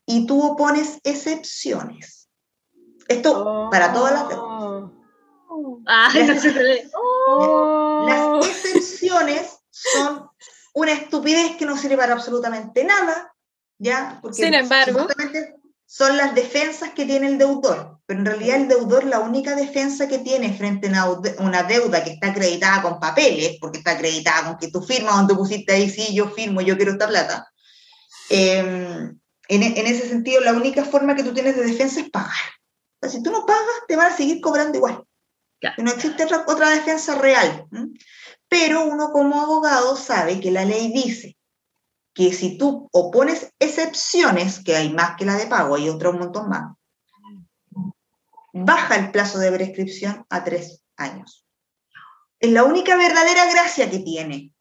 [0.06, 2.30] y tú opones excepciones.
[3.08, 4.24] Esto para todas las...
[5.88, 6.26] Ah, las
[8.48, 10.30] excepciones son
[10.74, 13.34] una estupidez que no sirve para absolutamente nada,
[13.78, 14.20] ¿ya?
[14.22, 15.08] Porque Sin embargo,
[15.98, 20.10] son las defensas que tiene el deudor, pero en realidad el deudor la única defensa
[20.10, 24.58] que tiene frente a una deuda que está acreditada con papeles, porque está acreditada con
[24.58, 27.50] que tú firmas donde pusiste ahí, sí, yo firmo, yo quiero esta plata.
[28.30, 29.18] Em,
[29.48, 32.34] en, en, ese sentido, la única forma que tú tienes de defensa es pagar.
[33.00, 35.02] O sea, si tú no pagas, te van a seguir cobrando igual.
[35.78, 37.68] No existe otra, otra defensa real.
[38.50, 41.38] Pero uno como abogado sabe que la ley dice
[42.16, 46.50] que si tú opones excepciones, que hay más que la de pago, hay otro montón
[46.50, 46.74] más,
[48.54, 51.46] baja el plazo de prescripción a tres años.
[52.40, 54.54] Es la única verdadera gracia que tiene.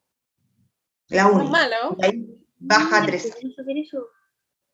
[1.08, 1.50] La única.
[1.50, 1.96] Malo.
[2.58, 3.54] baja a tres años.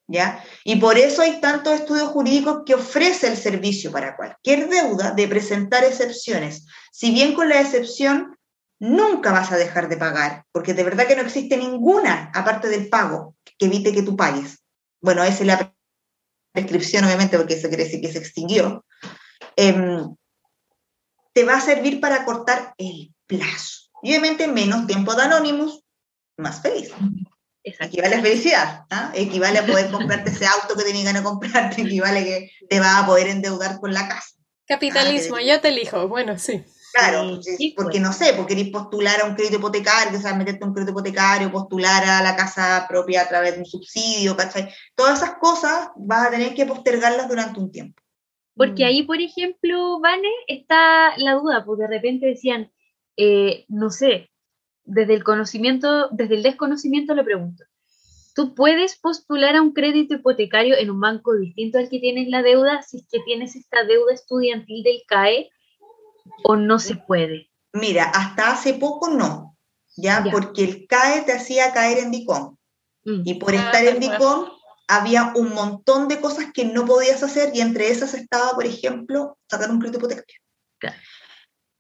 [0.07, 0.43] ¿Ya?
[0.65, 5.29] Y por eso hay tantos estudios jurídicos que ofrece el servicio para cualquier deuda de
[5.29, 6.67] presentar excepciones.
[6.91, 8.37] Si bien con la excepción
[8.81, 12.89] nunca vas a dejar de pagar, porque de verdad que no existe ninguna, aparte del
[12.89, 14.65] pago, que evite que tú pagues.
[15.01, 15.75] Bueno, esa es la
[16.53, 18.85] prescripción, obviamente, porque eso quiere decir que se extinguió.
[19.55, 20.15] Em,
[21.33, 23.91] te va a servir para cortar el plazo.
[24.03, 25.85] Y obviamente menos tiempo de Anonymous,
[26.39, 26.91] más feliz.
[27.63, 29.13] Equivale a felicidad, ¿ah?
[29.15, 32.81] equivale a poder comprarte ese auto que tenías ganas de comprarte, equivale a que te
[32.81, 34.31] vas a poder endeudar con la casa.
[34.67, 36.65] Capitalismo, ah, yo te elijo, bueno, sí.
[36.93, 37.39] Claro,
[37.77, 38.01] porque pues.
[38.01, 41.53] no sé, porque querés postular a un crédito hipotecario, o sea, meterte un crédito hipotecario,
[41.53, 44.69] postular a la casa propia a través de un subsidio, ¿cachai?
[44.95, 48.03] Todas esas cosas vas a tener que postergarlas durante un tiempo.
[48.55, 48.87] Porque mm.
[48.87, 52.73] ahí, por ejemplo, Vane, está la duda, porque de repente decían,
[53.17, 54.31] eh, no sé,
[54.85, 57.65] desde el conocimiento, desde el desconocimiento le pregunto,
[58.35, 62.43] ¿tú puedes postular a un crédito hipotecario en un banco distinto al que tienes la
[62.43, 65.51] deuda si es que tienes esta deuda estudiantil del CAE?
[66.45, 67.51] O no se puede?
[67.73, 69.57] Mira, hasta hace poco no,
[69.97, 72.57] ya, porque el CAE te hacía caer en DICOM.
[73.05, 73.23] Mm.
[73.25, 74.49] Y por ah, estar en DICOM
[74.89, 79.39] había un montón de cosas que no podías hacer y entre esas estaba, por ejemplo,
[79.49, 80.41] sacar un crédito hipotecario.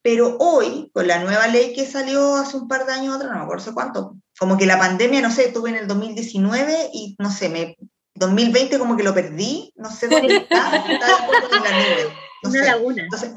[0.03, 3.38] Pero hoy, con la nueva ley que salió hace un par de años atrás, no
[3.38, 7.30] me acuerdo cuánto, como que la pandemia, no sé, estuve en el 2019 y no
[7.30, 7.76] sé, me
[8.14, 13.03] 2020 como que lo perdí, no sé dónde está, está en la nube una laguna.
[13.03, 13.32] Entonces,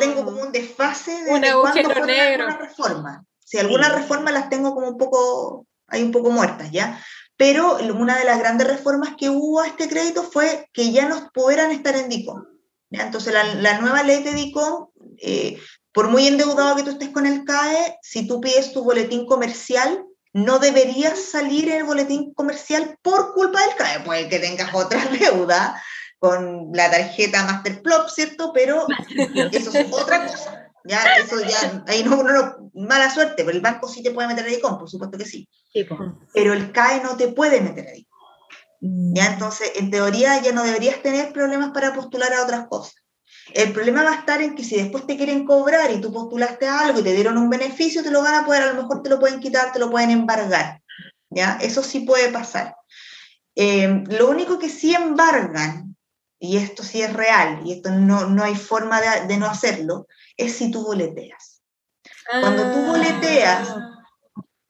[0.00, 2.48] tengo como un desfase de, un agujero negro.
[2.58, 3.24] reforma.
[3.44, 7.02] Si algunas reformas las tengo como un poco, hay un poco muertas, ¿ya?
[7.36, 11.30] Pero una de las grandes reformas que hubo a este crédito fue que ya no
[11.32, 12.44] pudieran estar en DICOM.
[12.90, 13.02] ¿ya?
[13.02, 14.88] Entonces, la, la, nueva ley de DICOM,
[15.18, 15.58] eh,
[15.92, 20.04] por muy endeudado que tú estés con el CAE, si tú pides tu boletín comercial,
[20.32, 25.04] no deberías salir en el boletín comercial por culpa del CAE, puede que tengas otra
[25.20, 25.82] deuda,
[26.22, 28.52] con la tarjeta Masterplop, ¿cierto?
[28.54, 28.86] Pero
[29.50, 30.70] eso es otra cosa.
[30.84, 34.44] Ya, eso ya, ahí no, no, mala suerte, pero el banco sí te puede meter
[34.46, 35.48] ahí con, por supuesto que sí.
[36.32, 38.06] Pero el CAE no te puede meter ahí.
[38.80, 39.14] Mm.
[39.16, 42.94] Ya, entonces, en teoría ya no deberías tener problemas para postular a otras cosas.
[43.52, 46.66] El problema va a estar en que si después te quieren cobrar y tú postulaste
[46.66, 49.02] a algo y te dieron un beneficio, te lo van a poder, a lo mejor
[49.02, 50.80] te lo pueden quitar, te lo pueden embargar.
[51.30, 51.58] ¿ya?
[51.60, 52.76] Eso sí puede pasar.
[53.56, 55.91] Eh, lo único que sí embargan
[56.42, 60.56] y esto sí es real, y esto no, no hay forma de, no hacerlo, es
[60.56, 61.62] si tú boleteas.
[62.28, 63.68] Cuando tú boleteas,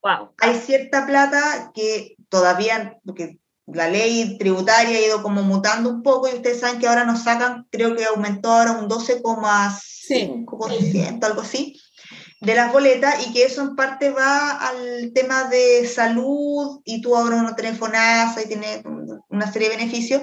[0.03, 0.35] Wow.
[0.39, 6.29] Hay cierta plata que todavía, porque la ley tributaria ha ido como mutando un poco
[6.29, 11.81] y ustedes saben que ahora nos sacan, creo que aumentó ahora un 12,5%, algo así,
[12.41, 17.17] de las boletas y que eso en parte va al tema de salud y tú
[17.17, 18.83] ahora no tenés FONASA y tienes
[19.29, 20.23] una serie de beneficios,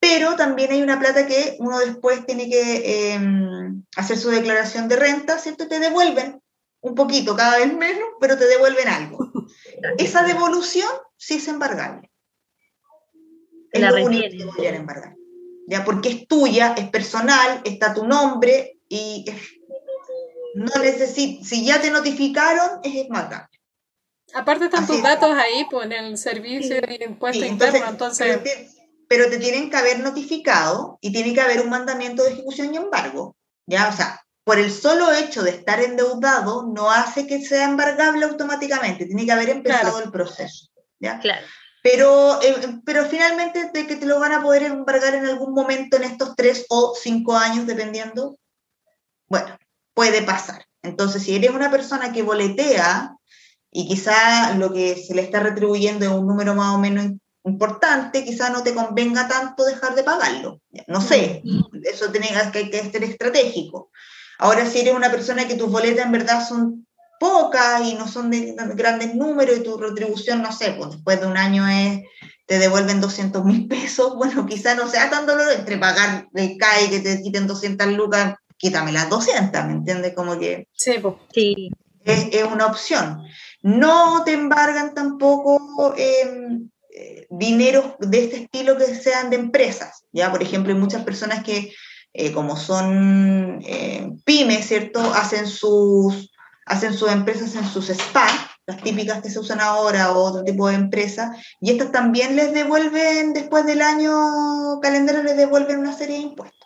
[0.00, 4.96] pero también hay una plata que uno después tiene que em, hacer su declaración de
[4.96, 5.68] renta, ¿cierto?
[5.68, 6.42] Te devuelven
[6.80, 9.18] un poquito, cada vez menos, pero te devuelven algo.
[9.98, 10.88] Esa devolución
[11.18, 12.10] sí es embargable.
[13.72, 15.14] Es la lo único que te embargar.
[15.68, 15.84] ¿ya?
[15.84, 19.26] Porque es tuya, es personal, está tu nombre y
[20.54, 23.48] no necesita, si ya te notificaron, es embargable.
[24.32, 28.79] Aparte están tus datos ahí, pues en el servicio de impuesto interno, entonces...
[29.10, 32.76] Pero te, tienen que haber notificado y tiene que haber un mandamiento de ejecución y
[32.76, 33.34] embargo.
[33.66, 33.88] ¿ya?
[33.88, 39.06] O sea, por el solo hecho de estar endeudado no hace que sea embargable automáticamente,
[39.06, 40.68] tiene que haber empezado el proceso.
[41.00, 41.18] ¿ya?
[41.18, 41.44] Claro.
[41.82, 45.96] Pero, eh, pero finalmente de que te lo van a poder embargar en algún momento
[45.96, 48.38] en estos tres o cinco años, dependiendo,
[49.26, 49.58] bueno,
[49.92, 50.66] puede pasar.
[50.82, 53.16] Entonces, si eres una persona que boletea
[53.72, 57.06] y quizá lo que se le está retribuyendo es un número más o menos
[57.44, 60.60] importante, quizá no te convenga tanto dejar de pagarlo.
[60.86, 61.42] No sé,
[61.84, 63.90] eso tiene que, que ser estratégico.
[64.38, 66.86] Ahora, si eres una persona que tus boletas en verdad son
[67.20, 71.26] pocas y no son de grandes números y tu retribución, no sé, pues después de
[71.26, 72.00] un año es,
[72.46, 76.88] te devuelven 200 mil pesos, bueno, quizá no sea tan doloroso entre pagar el CAE
[76.90, 80.14] que te quiten 200 lucas, quítame las 200, ¿me entiendes?
[80.14, 81.14] Como que sí, pues.
[81.32, 81.70] sí.
[82.02, 83.22] Es, es, una opción.
[83.62, 86.70] No te embargan tampoco em, eh,
[87.30, 90.30] dineros de este estilo que sean de empresas, ¿ya?
[90.30, 91.72] Por ejemplo, hay muchas personas que
[92.12, 95.00] eh, como son eh, pymes, ¿cierto?
[95.00, 96.32] Hacen sus,
[96.66, 98.26] hacen sus empresas en sus spa,
[98.66, 102.52] las típicas que se usan ahora o otro tipo de empresas, y estas también les
[102.52, 106.58] devuelven, después del año calendario, les devuelven una serie de impuestos.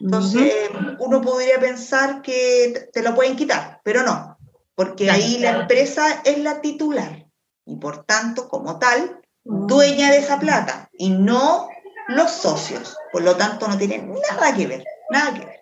[0.00, 0.52] Entonces,
[0.98, 4.36] uno podría pensar que te lo pueden quitar, pero no,
[4.74, 7.24] porque ahí la empresa es la titular
[7.64, 11.68] y por tanto, como tal, dueña de esa plata y no
[12.08, 12.96] los socios.
[13.12, 15.60] Por lo tanto, no tienen nada que ver, nada que ver.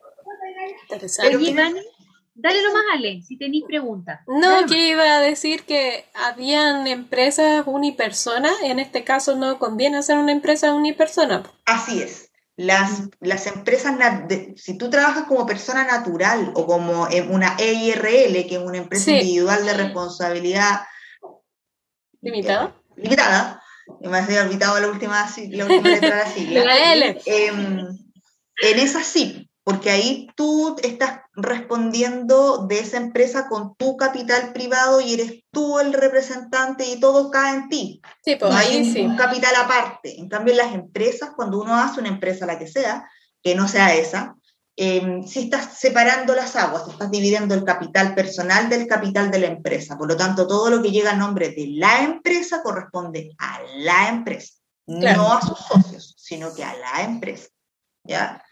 [1.35, 1.80] Oye, Dani,
[2.35, 4.20] dale nomás, Ale, si tenéis preguntas.
[4.26, 10.18] No, que iba a decir que habían empresas unipersonas, en este caso no conviene hacer
[10.18, 11.43] una empresa unipersona.
[11.66, 12.30] Así es.
[12.57, 13.97] Las, las empresas,
[14.57, 19.64] si tú trabajas como persona natural o como una EIRL, que es una empresa individual
[19.64, 20.83] de responsabilidad
[22.20, 23.62] limitada, limitada
[24.01, 26.76] me había olvidado la última, la última letra de la sigla.
[27.26, 27.99] Em,
[28.62, 35.01] en esa sí, porque ahí tú estás respondiendo de esa empresa con tu capital privado
[35.01, 38.03] y eres tú el representante y todo cae en ti.
[38.24, 40.18] Sí, pues, no hay un, capital aparte.
[40.18, 43.09] En cambio, en las empresas, cuando uno hace una empresa, la que sea,
[43.43, 44.36] que no sea esa,
[44.77, 49.47] eh, si estás separando las aguas, estás dividiendo el capital personal del capital de la
[49.49, 49.99] empresa.
[49.99, 54.09] Por lo tanto, todo lo que llega a nombre de la empresa corresponde a la
[54.09, 54.55] empresa,
[54.87, 57.49] no a sus socios, sino que a la empresa.
[58.05, 58.43] ¿ya?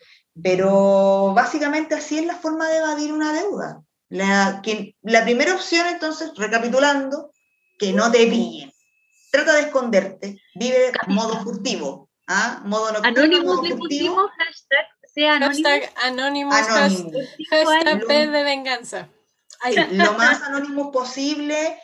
[0.41, 3.83] Pero básicamente así es la forma de evadir una deuda.
[4.11, 7.33] La, que, la primera opción, entonces, recapitulando,
[7.79, 8.73] que no te pillen.
[9.31, 12.11] Trata de esconderte, vive modo furtivo.
[12.27, 12.61] ¿ah?
[12.65, 14.29] Modo nocturno, modo furtivo.
[14.37, 19.09] hashtag sea Hashtag anónimo, hashtag de venganza.
[19.93, 21.79] lo más anónimo posible,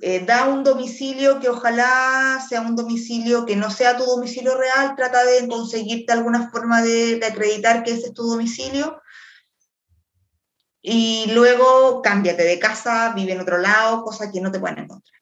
[0.00, 4.94] eh, da un domicilio que ojalá sea un domicilio que no sea tu domicilio real,
[4.96, 9.00] trata de conseguirte alguna forma de, acreditar que ese es tu domicilio.
[10.80, 15.17] Y luego cámbiate de casa, vive en otro lado, cosa que no te pueden encontrar.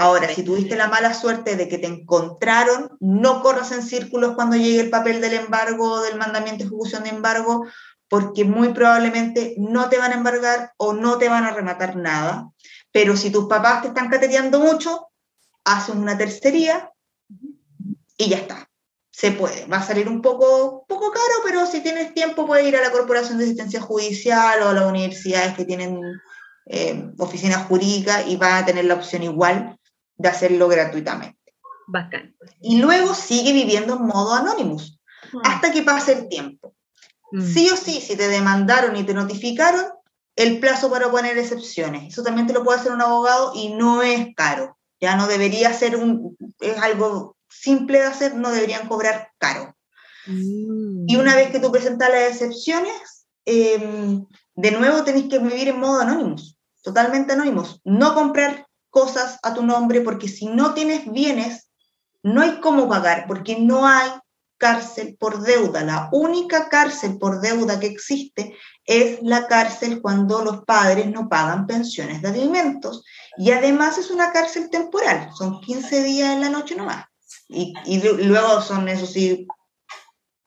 [0.00, 4.54] Ahora, si tuviste la mala suerte de que te encontraron, no corras en círculos cuando
[4.54, 7.66] llegue el papel del embargo, del mandamiento de ejecución de embargo,
[8.06, 12.48] porque muy probablemente no te van a embargar o no te van a rematar nada.
[12.92, 15.08] Pero si tus papás te están cateteando mucho,
[15.64, 16.92] haces una tercería
[18.16, 18.70] y ya está.
[19.10, 19.66] Se puede.
[19.66, 22.92] Va a salir un poco, poco caro, pero si tienes tiempo puedes ir a la
[22.92, 26.00] Corporación de Asistencia Judicial o a las universidades que tienen
[26.66, 29.77] eh, oficinas jurídicas y van a tener la opción igual
[30.18, 31.38] de hacerlo gratuitamente.
[31.86, 32.36] Bacán.
[32.60, 35.00] Y luego sigue viviendo en modo anónimos
[35.32, 35.38] mm.
[35.44, 36.74] hasta que pase el tiempo.
[37.32, 37.42] Mm.
[37.42, 39.86] Sí o sí, si te demandaron y te notificaron,
[40.36, 42.12] el plazo para poner excepciones.
[42.12, 44.78] Eso también te lo puede hacer un abogado y no es caro.
[45.00, 49.74] Ya no debería ser un, es algo simple de hacer, no deberían cobrar caro.
[50.26, 51.06] Mm.
[51.08, 55.80] Y una vez que tú presentas las excepciones, em, de nuevo tenés que vivir en
[55.80, 57.80] modo anónimos, totalmente anónimos.
[57.84, 61.70] No comprar cosas a tu nombre, porque si no tienes bienes,
[62.22, 64.10] no hay cómo pagar, porque no hay
[64.58, 65.82] cárcel por deuda.
[65.84, 71.66] La única cárcel por deuda que existe es la cárcel cuando los padres no pagan
[71.66, 73.04] pensiones de alimentos.
[73.36, 77.06] Y además es una cárcel temporal, son 15 días en la noche nomás.
[77.48, 79.46] Y, y luego son, eso sí,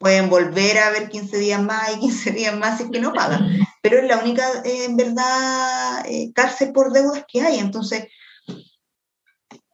[0.01, 3.13] pueden volver a ver 15 días más y 15 días más si es que no
[3.13, 3.47] pagan.
[3.81, 7.59] Pero es la única, eh, en verdad, eh, cárcel por deudas que hay.
[7.59, 8.07] Entonces,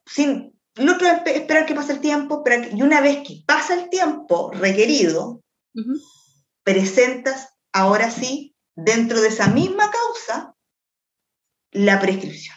[0.07, 2.43] sin, lo otro es esperar que pase el tiempo,
[2.73, 5.41] y una vez que pasa el tiempo requerido,
[6.63, 10.55] presentas ahora sí, dentro de esa misma causa,
[11.71, 12.55] la prescripción.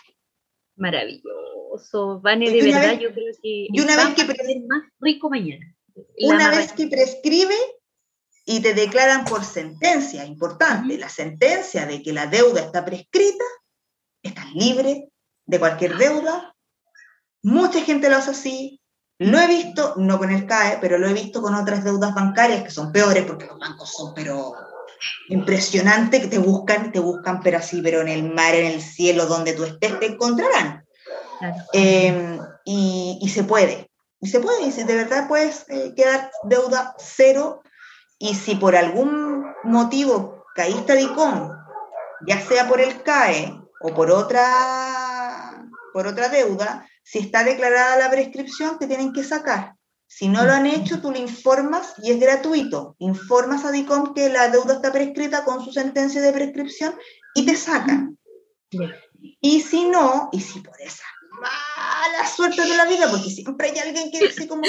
[0.76, 3.66] Maravilloso, Vane, de verdad yo creo que...
[3.70, 4.24] Y una vez que
[4.66, 5.74] más rico mañana.
[6.22, 7.56] Una vez que prescribe
[8.46, 13.44] y te declaran por sentencia, importante, la sentencia de que la deuda está prescrita,
[14.22, 15.10] estás libre
[15.46, 16.56] de cualquier deuda,
[17.42, 18.80] Mucha gente lo hace así.
[19.18, 22.62] Lo he visto, no con el CAE, pero lo he visto con otras deudas bancarias
[22.62, 24.54] que son peores porque los bancos son, pero
[25.28, 29.26] impresionante que te buscan, te buscan, pero así, pero en el mar, en el cielo,
[29.26, 30.86] donde tú estés, te encontrarán.
[31.72, 36.94] Em, y, se puede, y se puede, y si de verdad puedes eh, quedar deuda
[36.98, 37.62] cero,
[38.18, 41.52] y si por algún motivo caíste a DICOM,
[42.26, 48.10] ya sea por el CAE o por otra, por otra deuda, si está declarada la
[48.10, 49.74] prescripción, te tienen que sacar.
[50.06, 52.96] Si no lo han hecho, tú le informas y es gratuito.
[52.98, 56.94] Informas a DICOM que la deuda está prescrita con su sentencia de prescripción
[57.34, 58.18] y te sacan.
[59.40, 61.04] Y si no, y si por esa
[61.40, 64.62] mala suerte de la vida, porque siempre hay alguien que dice como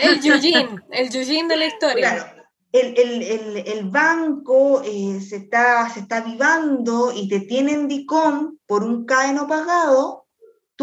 [0.00, 2.14] El Yujin, el Yujin de la historia.
[2.14, 9.04] Claro, el, banco eh, se, está, se está avivando y te tienen DICOM por un
[9.04, 10.21] CAE no pagado,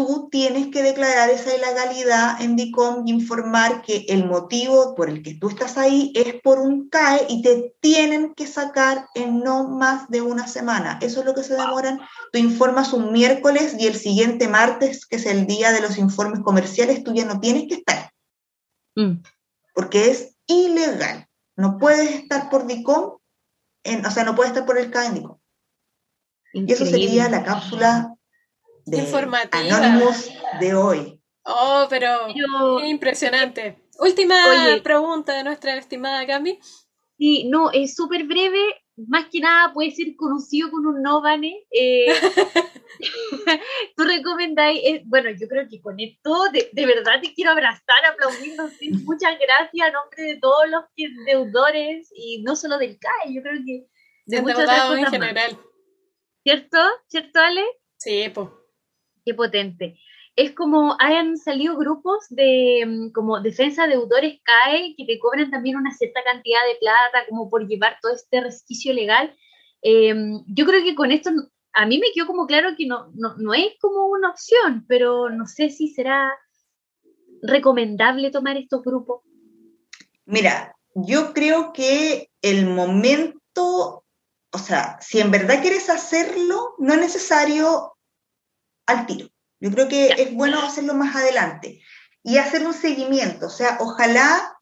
[0.06, 5.22] tú tienes que declarar esa ilegalidad en DICOM y informar que el motivo por el
[5.22, 9.68] que tú estás ahí es por un CAE y te tienen que sacar en no
[9.68, 10.98] más de una semana.
[11.02, 12.00] Eso es lo que se demoran.
[12.32, 16.40] Tú informas un miércoles y el siguiente martes, que es el día de los informes
[16.40, 18.10] comerciales, tú ya no tienes que estar.
[18.96, 19.22] Mm.
[19.74, 21.28] Porque es ilegal.
[21.56, 23.18] No puedes estar por DICOM,
[23.84, 25.36] en, o sea, no puedes estar por el CAE en DICOM.
[26.54, 28.14] Y eso sería la cápsula
[28.90, 29.80] de Informativa.
[30.58, 31.20] de hoy.
[31.44, 32.28] Oh, pero
[32.84, 33.78] impresionante.
[33.98, 34.36] Última
[34.82, 36.58] pregunta de nuestra estimada Cami.
[37.16, 38.82] Sí, no, es súper breve.
[39.06, 41.22] Más que nada puede ser conocido con un no,
[41.70, 42.06] eh,
[43.96, 48.68] Tú recomendáis, eh, bueno, yo creo que con esto de, verdad te quiero abrazar, aplaudiendo.
[49.04, 50.84] Muchas gracias a nombre de todos los
[51.24, 53.86] deudores y no solo del CAE, yo creo que
[54.26, 54.68] de, muchos
[54.98, 55.58] en general.
[56.42, 56.78] ¿Cierto?
[57.08, 57.64] ¿Cierto, Ale?
[57.96, 58.48] Sí, pues
[59.30, 59.96] Qué potente.
[60.34, 65.52] Es como hayan salido grupos de mm, como defensa de deudores CAE que te cobran
[65.52, 69.32] también una cierta cantidad de plata como por llevar todo este resquicio legal.
[69.82, 71.30] Em, yo creo que con esto
[71.72, 75.30] a mí me quedó como claro que no, no, no es como una opción, pero
[75.30, 76.32] no sé si será
[77.40, 79.22] recomendable tomar estos grupos.
[80.24, 84.04] Mira, yo creo que el momento,
[84.52, 87.92] o sea, si en verdad quieres hacerlo, no es necesario
[88.90, 89.28] al tiro.
[89.60, 91.82] Yo creo que es bueno hacerlo más adelante
[92.22, 93.46] y hacer un seguimiento.
[93.46, 94.58] O sea, ojalá,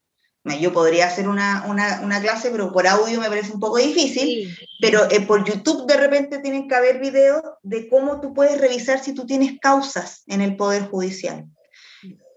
[0.60, 1.62] yo podría hacer una,
[2.20, 6.38] clase, pero por audio me parece un poco difícil, pero eh, por YouTube de repente
[6.38, 10.56] tienen que haber videos de cómo tú puedes revisar si tú tienes causas en el
[10.56, 11.46] Poder Judicial.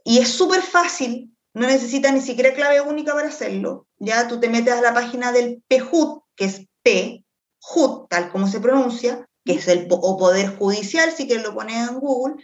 [0.03, 3.87] Y es súper fácil, no necesitas ni siquiera clave única para hacerlo.
[3.97, 7.23] Ya tú te metes a la página del PJUD, que es P,
[7.59, 11.89] JUD, tal como se pronuncia, que es el o Poder Judicial, si quieres lo pones
[11.89, 12.43] en Google,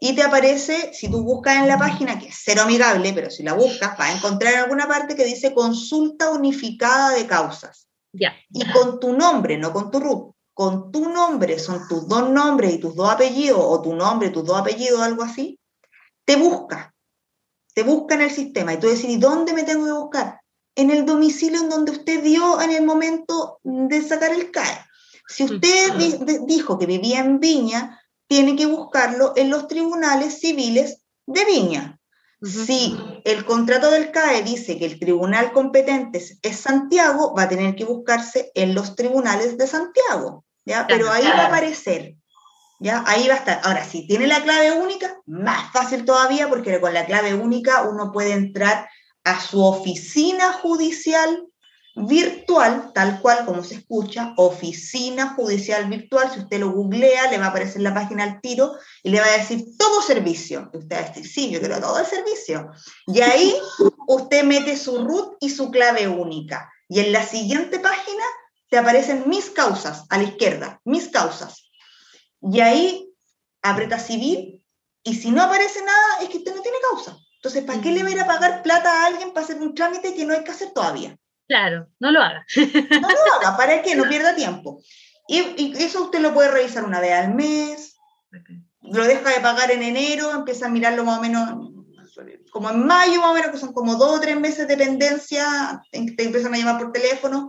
[0.00, 3.42] y te aparece, si tú buscas en la página, que es cero amigable, pero si
[3.42, 7.88] la buscas, vas a encontrar en alguna parte que dice consulta unificada de causas.
[8.12, 8.32] Ya.
[8.50, 12.74] Y con tu nombre, no con tu RUT, con tu nombre, son tus dos nombres
[12.74, 15.58] y tus dos apellidos, o tu nombre, tus dos apellidos, algo así,
[16.24, 16.94] te busca.
[17.74, 18.74] Te busca en el sistema.
[18.74, 20.40] Y tú decís, ¿y dónde me tengo que buscar?
[20.76, 24.87] En el domicilio en donde usted dio en el momento de sacar el CAE.
[25.28, 25.92] Si usted
[26.46, 32.00] dijo que vivía en Viña, tiene que buscarlo en los tribunales civiles de Viña.
[32.42, 37.74] Si el contrato del CAE dice que el tribunal competente es Santiago, va a tener
[37.74, 40.86] que buscarse en los tribunales de Santiago, ¿ya?
[40.86, 42.14] Pero ahí va a aparecer,
[42.78, 43.02] ¿ya?
[43.06, 43.60] Ahí va a estar.
[43.64, 48.12] Ahora, si tiene la clave única, más fácil todavía, porque con la clave única uno
[48.12, 48.88] puede entrar
[49.24, 51.44] a su oficina judicial
[52.06, 57.46] virtual, tal cual como se escucha, oficina judicial virtual, si usted lo googlea, le va
[57.46, 60.70] a aparecer la página al tiro y le va a decir todo servicio.
[60.72, 62.70] Y usted va a decir, sí, yo quiero todo el servicio.
[63.06, 63.54] Y ahí
[64.06, 66.70] usted mete su root y su clave única.
[66.88, 68.24] Y en la siguiente página
[68.70, 71.70] te aparecen mis causas, a la izquierda, mis causas.
[72.40, 73.12] Y ahí
[73.62, 74.64] aprieta civil
[75.02, 77.18] y si no aparece nada es que usted no tiene causa.
[77.36, 79.74] Entonces, ¿para qué le va a ir a pagar plata a alguien para hacer un
[79.74, 81.16] trámite que no hay que hacer todavía?
[81.48, 82.44] Claro, no lo haga.
[82.56, 83.96] No lo haga, ¿para qué?
[83.96, 84.82] No pierda tiempo.
[85.26, 87.96] Y, eso usted lo puede revisar una vez al mes,
[88.82, 91.72] lo deja de pagar en enero, empieza a mirarlo más o menos
[92.50, 95.82] como en mayo más o menos, que son como dos o tres meses de dependencia,
[95.92, 97.48] en que te empiezan a llamar por teléfono,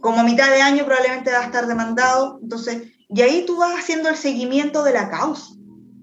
[0.00, 3.78] como a mitad de año probablemente va a estar demandado, entonces, y ahí tú vas
[3.78, 5.54] haciendo el seguimiento de la causa.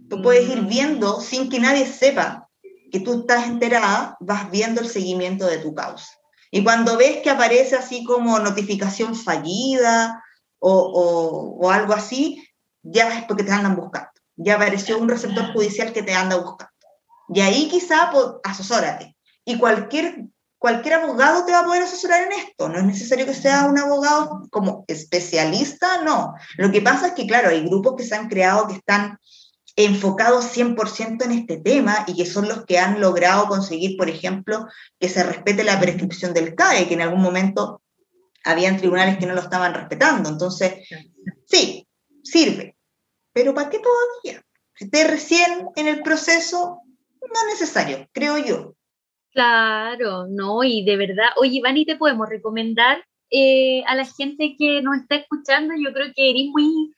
[0.10, 0.68] Tú puedes ir mm.
[0.68, 2.50] viendo, sin que nadie sepa
[2.92, 6.08] que tú estás enterada, vas viendo el seguimiento de tu causa.
[6.56, 10.24] Y cuando ves que aparece así como notificación fallida
[10.60, 12.48] o, o, algo así,
[12.84, 14.12] ya es porque te andan buscando.
[14.36, 16.72] Ya apareció un receptor judicial que te anda buscando.
[17.30, 19.18] Y ahí quizá pues, asesórate.
[19.44, 20.26] Y cualquier,
[20.60, 22.70] cualquier abogado te va a poder asesorar en esto.
[22.70, 26.36] No es necesario que sea un abogado como especialista, no.
[26.58, 29.18] Lo que pasa es que, claro, hay grupos que se han creado que están
[29.76, 34.68] enfocados 100% en este tema y que son los que han logrado conseguir, por ejemplo,
[35.00, 37.82] que se respete la prescripción del CAE, que en algún momento
[38.44, 40.30] habían tribunales que no lo estaban respetando.
[40.30, 40.88] Entonces,
[41.48, 41.88] sí,
[42.24, 42.76] sirve.
[43.34, 44.44] Pero ¿para qué todavía?
[44.76, 46.82] Si esté recién en el proceso,
[47.22, 48.76] no es necesario, creo yo.
[49.32, 53.04] Claro, no, y de verdad, oye, Iván, te podemos recomendar
[53.36, 55.74] eh, a la gente que nos está escuchando?
[55.76, 56.94] Yo creo que eres muy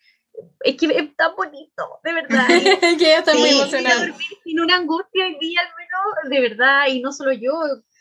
[0.62, 2.48] es que es tan bonito, de verdad.
[2.98, 4.14] que ya está muy emocionada.
[4.44, 7.54] Sin una angustia hoy día, al menos, de verdad, y no solo yo,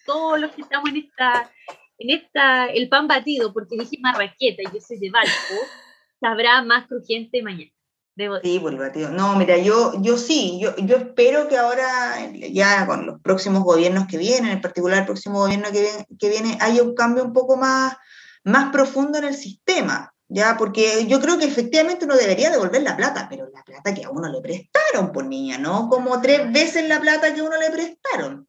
[0.06, 1.50] todos los que estamos en esta,
[1.98, 5.62] en esta, el pan batido, porque dije marraqueta y yo soy de Valpo,
[6.20, 7.70] sabrá más crujiente mañana.
[8.42, 9.10] sí, pues batido.
[9.10, 14.06] No, mira, yo, yo sí, yo, yo espero que ahora, ya con los próximos gobiernos
[14.06, 17.32] que vienen, en particular el próximo gobierno que viene, que viene haya un cambio un
[17.32, 17.96] poco más,
[18.42, 20.56] más profundo en el sistema ¿ya?
[20.58, 24.10] Porque yo creo que efectivamente uno debería devolver la plata, pero la plata que a
[24.10, 25.88] uno le prestaron, por niña, ¿no?
[25.88, 28.48] Como tres veces la plata que a uno le prestaron.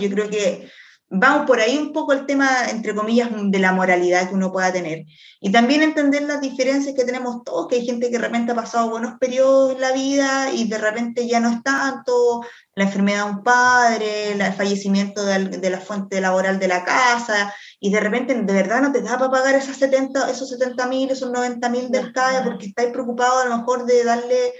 [0.00, 0.70] Yo creo que
[1.10, 4.72] vamos por ahí un poco el tema, entre comillas, de la moralidad que uno pueda
[4.72, 5.06] tener.
[5.40, 8.54] Y también entender las diferencias que tenemos todos, que hay gente que de repente ha
[8.54, 12.42] pasado buenos periodos en la vida y de repente ya no es tanto,
[12.74, 17.90] la enfermedad de un padre, el fallecimiento de, la fuente laboral de la casa, y
[17.90, 21.30] de repente de verdad no te da para pagar esas 70, esos 70 mil, esos
[21.30, 24.52] 90 mil del CAE porque estáis preocupados a lo mejor de darle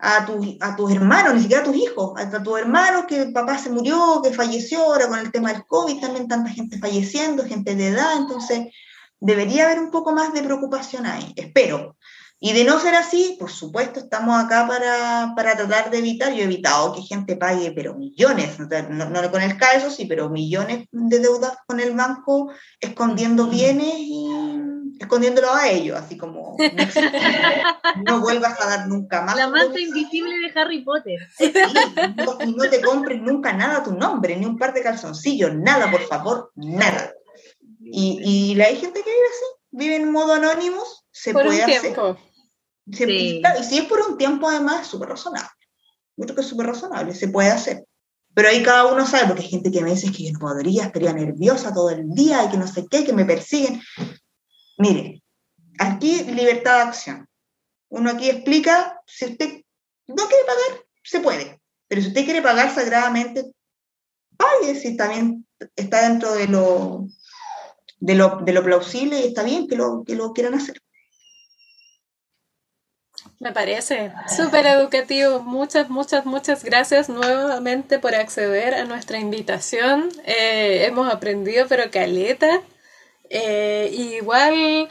[0.00, 3.32] a, tu, a tus hermanos, ni siquiera a tus hijos, a, tus hermanos que el
[3.32, 7.44] papá se murió, que falleció, ahora con el tema del COVID también tanta gente falleciendo,
[7.44, 8.68] gente de edad, entonces
[9.20, 11.96] debería haber un poco más de preocupación ahí, espero.
[12.42, 16.40] Y de no ser así, por supuesto, estamos acá para, para tratar de evitar, yo
[16.40, 20.88] he evitado que gente pague, pero millones, no, no con el caso sí, pero millones
[20.90, 24.26] de deudas con el banco, escondiendo bienes y
[24.98, 26.56] escondiéndolo a ellos, así como
[28.06, 29.36] no, vuelvas a dar nunca más.
[29.36, 31.20] La manta invisible de Harry Potter.
[32.46, 35.90] y no, te compres nunca nada a tu nombre, ni un par de calzoncillos, nada,
[35.90, 37.12] por favor, nada.
[37.80, 38.20] Y,
[38.54, 41.94] y hay gente que vive así, vive en modo anónimo, se puede hacer
[42.86, 45.48] y, si es por un tiempo, además, es súper razonable.
[46.16, 47.84] Yo creo que es súper razonable, se puede hacer.
[48.34, 50.84] Pero ahí cada uno sabe, porque hay gente que me dice que yo no podría,
[50.84, 53.80] estaría nerviosa todo el día y que no sé qué, que me persiguen.
[54.80, 55.22] Mire,
[55.78, 57.28] aquí libertad de acción.
[57.90, 59.60] Uno aquí explica, si usted
[60.06, 61.60] no quiere pagar, se puede.
[61.86, 63.52] Pero si usted quiere pagar sagradamente,
[64.38, 67.04] pague si también está dentro de lo,
[67.98, 70.80] de lo, de lo plausible y está bien que lo, que lo quieran hacer.
[73.38, 75.40] Me parece súper educativo.
[75.40, 80.08] Muchas, muchas, muchas gracias nuevamente por acceder a nuestra invitación.
[80.24, 82.62] Eh, hemos aprendido, pero caleta.
[83.32, 84.88] Eh, igual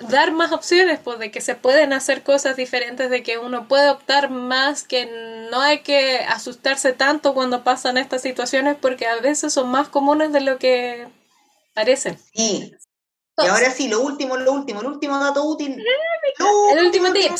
[0.00, 3.90] dar más opciones, pues de que se pueden hacer cosas diferentes, de que uno puede
[3.90, 5.06] optar más, que
[5.50, 10.32] no hay que asustarse tanto cuando pasan estas situaciones, porque a veces son más comunes
[10.32, 11.06] de lo que
[11.74, 12.18] parecen.
[12.34, 12.74] Sí,
[13.38, 15.76] y ahora sí, lo último, lo último, el último dato útil.
[16.72, 17.30] el último tip.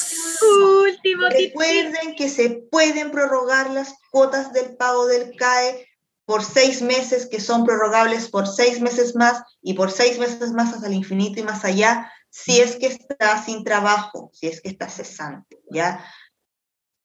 [1.31, 5.89] Recuerden que se pueden prorrogar las cuotas del pago del CAE
[6.27, 10.75] por seis meses, que son prorrogables por seis meses más y por seis meses más
[10.75, 14.69] hasta el infinito y más allá, si es que está sin trabajo, si es que
[14.69, 16.05] está cesante, ¿ya?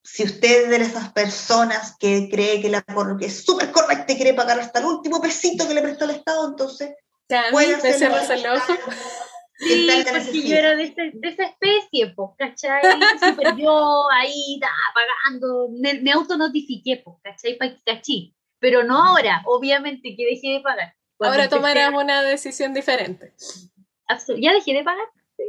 [0.02, 4.16] Si usted es de esas personas que cree que, la, que es súper correcta y
[4.16, 6.90] quiere pagar hasta el último pesito que le prestó el Estado, entonces
[7.50, 8.16] puede hacerlo.
[9.64, 12.82] Sí, porque yo era de, esa especie, pues, ¿cachai?
[13.20, 17.56] Super yo ahí, da, pagando, me, me autonotifiqué, pues, ¿cachai?
[17.84, 18.34] Cachí.
[18.62, 20.94] Pero no ahora, obviamente que dejé de pagar.
[21.18, 23.34] ahora tomarás una decisión diferente.
[24.38, 25.08] ¿Ya dejé de pagar?
[25.36, 25.44] Sí.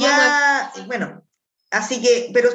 [0.00, 1.22] ya, bueno,
[1.70, 2.50] así que, pero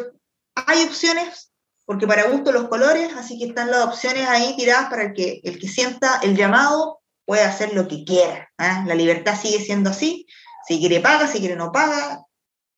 [0.53, 1.53] hay opciones,
[1.85, 5.39] porque para gusto los colores, así que están las opciones ahí tiradas para el que,
[5.45, 8.51] el que sienta el llamado puede hacer lo que quiera.
[8.57, 8.83] ¿eh?
[8.85, 10.27] La libertad sigue siendo así.
[10.67, 12.25] Si quiere paga, si quiere no paga.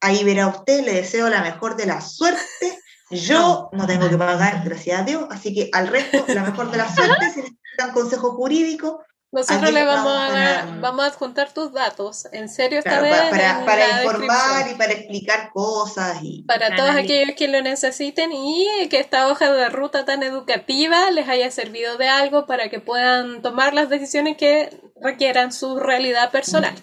[0.01, 2.80] Ahí verá usted, le deseo la mejor de la suerte.
[3.12, 6.78] Yo no tengo que pagar, gracias a Dios, así que al resto, la mejor de
[6.78, 9.03] la suerte, si necesitan consejo jurídico,
[9.34, 13.16] nosotros le vamos a, vamos a adjuntar tus datos, en serio esta vez.
[13.30, 16.18] Para, para informar y para explicar cosas.
[16.22, 16.43] Y...
[16.43, 21.30] Para todos aquellos que lo necesiten y que esta hoja de ruta tan educativa les
[21.30, 26.76] haya servido de algo para que puedan tomar las decisiones que requieran su realidad personal.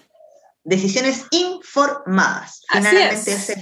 [0.63, 2.61] Decisiones informadas.
[2.71, 3.59] Finalmente es, es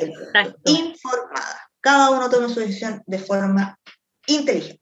[0.63, 1.66] informada.
[1.88, 3.79] Cada uno toma su decisión de forma
[4.25, 4.81] inteligente.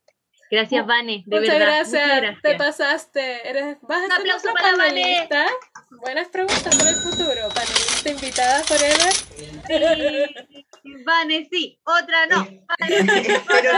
[0.49, 1.23] Gracias, Vane.
[1.27, 1.67] De muchas, verdad.
[1.67, 2.01] Gracias.
[2.01, 2.41] muchas gracias.
[2.41, 3.47] Te pasaste.
[3.47, 5.45] Eres, vas a ser nuestra panelista.
[6.01, 7.47] Buenas preguntas para el futuro.
[7.53, 9.13] Panelista invitada forever.
[9.13, 11.03] Sí.
[11.05, 11.79] Vane, sí.
[11.83, 12.47] Otra no.
[12.87, 13.71] Espero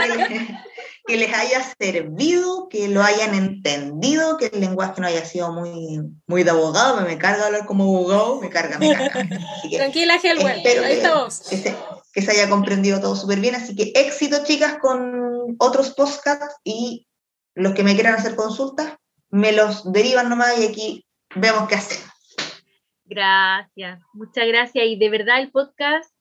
[1.06, 6.00] que, les haya servido, que lo hayan entendido, que el lenguaje no haya sido muy,
[6.26, 7.02] muy de abogado.
[7.02, 8.40] Me carga hablar como abogado.
[8.40, 9.28] Me carga, me carga.
[9.70, 10.66] Tranquila, Helwell.
[10.66, 11.42] Ahí estamos
[12.18, 13.54] que se haya comprendido todo súper bien.
[13.54, 17.06] Así que éxito, chicas, con otros podcasts y
[17.54, 18.96] los que me quieran hacer consultas,
[19.30, 21.06] me los derivan nomás y aquí
[21.36, 22.12] vemos qué hacemos.
[23.04, 24.84] Gracias, muchas gracias.
[24.84, 26.12] Y de verdad el podcast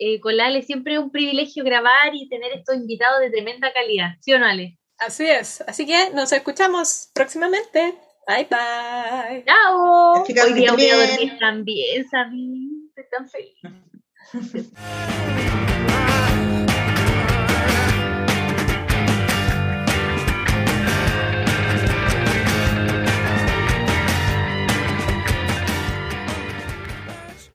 [0.00, 4.16] eh, con Lale siempre es un privilegio grabar y tener estos invitados de tremenda calidad.
[4.20, 4.76] ¿Sí o no, Ale?
[4.98, 5.60] Así es.
[5.68, 7.94] Así que nos escuchamos próximamente.
[8.26, 9.44] Bye bye.
[9.44, 10.24] Chao.
[10.24, 12.90] Hoy día voy a dormir también, Sabi.
[12.96, 13.54] Estoy tan feliz.
[14.32, 15.86] Bye.